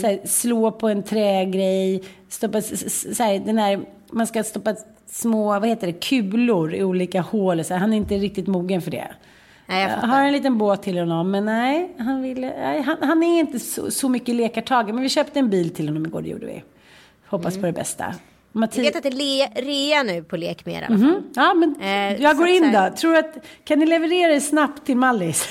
[0.00, 3.80] Så här, slå på en trägrej, stoppa, så här, den här,
[4.10, 4.74] man ska stoppa
[5.06, 7.64] små, vad heter det, kulor i olika hål.
[7.64, 9.08] Så här, han är inte riktigt mogen för det.
[9.66, 12.96] Nej, jag Jag har en liten båt till honom, men nej, han, vill, nej, han,
[13.00, 14.94] han är inte så, så mycket lekartagen.
[14.94, 16.62] Men vi köpte en bil till honom igår, det gjorde vi.
[17.26, 18.14] Hoppas på det bästa.
[18.52, 20.96] Jag Matti- vet att det är rea nu på Lek Mer i alla fall.
[20.96, 21.22] Mhm.
[21.34, 22.90] Ja, men Eh, jag går in då.
[22.96, 25.46] Tror att, kan ni leverera det snabbt till Mallis?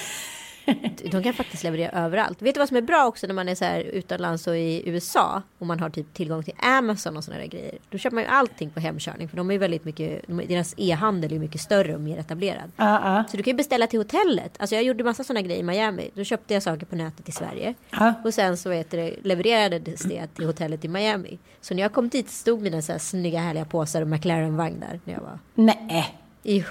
[1.11, 2.41] De kan faktiskt leverera överallt.
[2.41, 4.89] Vet du vad som är bra också när man är så här utomlands och i
[4.89, 7.77] USA och man har typ tillgång till Amazon och sådana där grejer.
[7.89, 11.33] Då köper man ju allting på hemkörning för de är väldigt mycket, de, deras e-handel
[11.33, 12.71] är mycket större och mer etablerad.
[12.75, 13.23] Ja, ja.
[13.31, 14.55] Så du kan ju beställa till hotellet.
[14.59, 16.09] Alltså jag gjorde massa sådana grejer i Miami.
[16.13, 17.73] Då köpte jag saker på nätet i Sverige.
[17.89, 18.13] Ja.
[18.23, 21.39] Och sen så vet levererades det till hotellet i Miami.
[21.61, 24.99] Så när jag kom dit stod mina så här snygga härliga påsar och McLaren-vagn där.
[25.03, 26.17] När jag var Nej.
[26.43, 26.63] jo,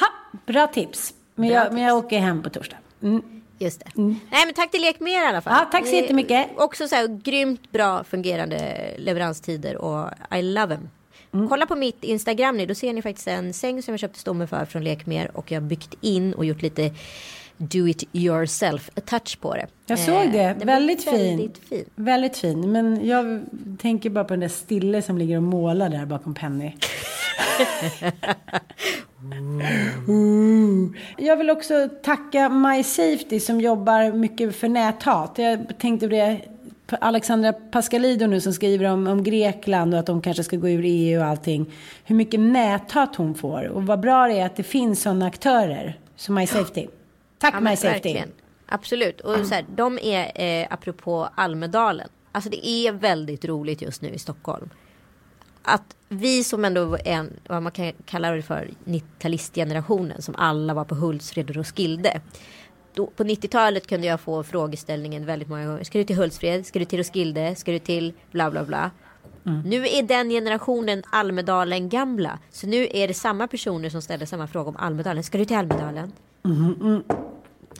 [0.00, 0.06] Ha,
[0.46, 1.14] bra tips.
[1.34, 2.76] Men, Bra jag, men jag åker hem på torsdag.
[3.02, 3.39] Mm.
[3.62, 4.02] Just det.
[4.02, 5.56] Nej men tack till Lek Mer i alla fall.
[5.58, 6.48] Ja, tack så jättemycket.
[6.56, 10.88] Också så här grymt bra fungerande leveranstider och I love them.
[11.32, 11.48] Mm.
[11.48, 14.46] Kolla på mitt Instagram nu, då ser ni faktiskt en säng som jag köpte stomme
[14.46, 16.94] för från Lekmer och jag har byggt in och gjort lite
[17.56, 19.66] do it yourself touch på det.
[19.86, 20.54] Jag såg det.
[20.56, 21.12] blir väldigt fin.
[21.12, 21.84] Väldigt fin.
[21.94, 22.72] Väldigt fin.
[22.72, 23.42] Men jag
[23.78, 26.72] tänker bara på den där Stille som ligger och målar där bakom Penny.
[30.08, 30.90] Ooh.
[31.16, 35.38] Jag vill också tacka My Safety som jobbar mycket för näthat.
[35.38, 36.40] Jag tänkte på det
[37.00, 40.82] Alexandra Pascalido nu som skriver om, om Grekland och att de kanske ska gå ur
[40.84, 41.72] EU och allting.
[42.04, 43.64] Hur mycket näthat hon får.
[43.68, 46.86] Och vad bra det är att det finns sådana aktörer som My Safety.
[47.38, 47.92] Tack Ja, My men Safety.
[47.92, 48.28] verkligen.
[48.66, 49.20] Absolut.
[49.20, 52.08] Och så här, de är, eh, apropå Almedalen.
[52.32, 54.70] Alltså det är väldigt roligt just nu i Stockholm.
[55.62, 60.74] Att vi som ändå är en, vad man kan kalla det för, 90-talistgenerationen som alla
[60.74, 62.20] var på Hultsfred och Roskilde.
[62.94, 65.84] Då, på 90-talet kunde jag få frågeställningen väldigt många gånger.
[65.84, 66.66] Ska du till Hultsfred?
[66.66, 67.54] Ska du till Roskilde?
[67.54, 68.90] Ska du till bla bla bla?
[69.64, 72.38] Nu är den generationen Almedalen gamla.
[72.50, 75.24] Så nu är det samma personer som ställer samma fråga om Almedalen.
[75.24, 76.12] Ska du till Almedalen?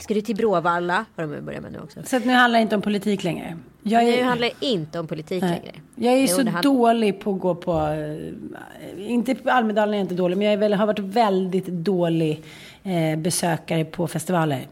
[0.02, 1.04] Ska du till Bråvalla?
[1.16, 2.00] Har de börjat med nu också.
[2.04, 3.56] Så nu handlar det inte om politik längre.
[3.82, 5.72] Jag Nu handlar det inte om politik längre.
[5.94, 7.72] Jag är Jo, så det hand- dålig på att gå på...
[8.96, 11.66] eh, Inte på Almedalen är jag inte dålig, men jag är väl, har varit väldigt
[11.66, 12.42] dålig
[12.82, 14.66] eh, besökare på festivaler.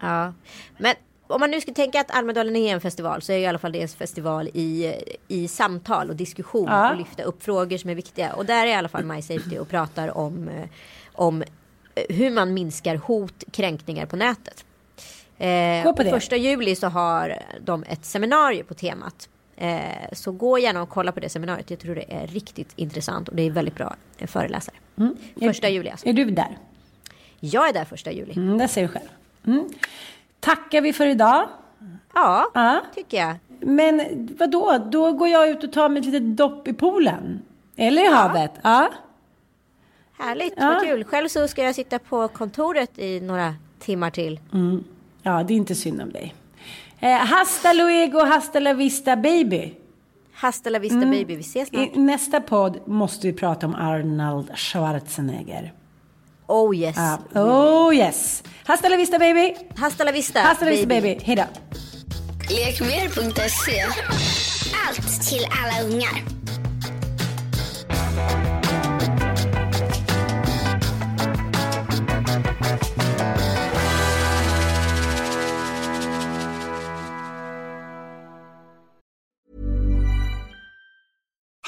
[0.00, 0.32] Ja.
[0.78, 0.94] Men
[1.26, 3.58] om man nu skulle tänka att Almedalen är en festival så är ju i alla
[3.58, 4.92] fall det en festival i,
[5.28, 6.90] i samtal och diskussion Ja.
[6.90, 8.32] och lyfta upp frågor som är viktiga.
[8.32, 10.68] Och där är i alla fall My Safety och pratar om, eh,
[11.12, 11.42] om
[11.94, 14.64] hur man minskar hot, kränkningar på nätet.
[15.38, 16.02] Eh, på.
[16.10, 19.28] Första juli så har de ett seminarium på temat.
[19.56, 19.80] Eh,
[20.12, 21.70] så gå gärna och kolla på det seminariet.
[21.70, 24.76] Jag tror det är riktigt intressant och det är väldigt bra föreläsare.
[25.40, 26.08] Första juli alltså.
[26.08, 26.58] Är du där?
[27.40, 28.32] Jag är där första juli.
[28.36, 29.08] Mm, det ser du själv.
[29.46, 29.68] Mm.
[30.40, 31.48] Tackar vi för idag.
[32.14, 32.80] Ja, Ja.
[32.94, 33.34] tycker jag.
[33.60, 34.50] Men vad
[34.90, 35.12] då?
[35.12, 37.42] Går jag ut och tar mig ett litet dopp i poolen.
[37.76, 38.50] Eller i havet.
[38.62, 38.90] Ja.
[40.22, 40.66] Härligt, Ja.
[40.66, 41.04] vad kul.
[41.04, 44.40] Själv så ska jag sitta på kontoret i några timmar till.
[45.22, 46.34] ja, det är inte synd om dig.
[47.00, 49.74] Eh, hasta luego, hasta la vista baby.
[50.34, 51.96] Hasta la vista baby, vi ses snart.
[51.96, 55.72] I nästa podd måste vi prata om Arnold Schwarzenegger.
[56.46, 56.96] Oh yes.
[56.96, 57.18] Ja.
[57.40, 58.42] Oh yes.
[58.64, 59.54] Hasta la vista baby.
[59.76, 61.18] Hasta la vista Hasta la vista baby.
[61.22, 61.44] Hej då.
[62.50, 63.82] Lekmer.se
[64.88, 66.41] Allt till alla ungar.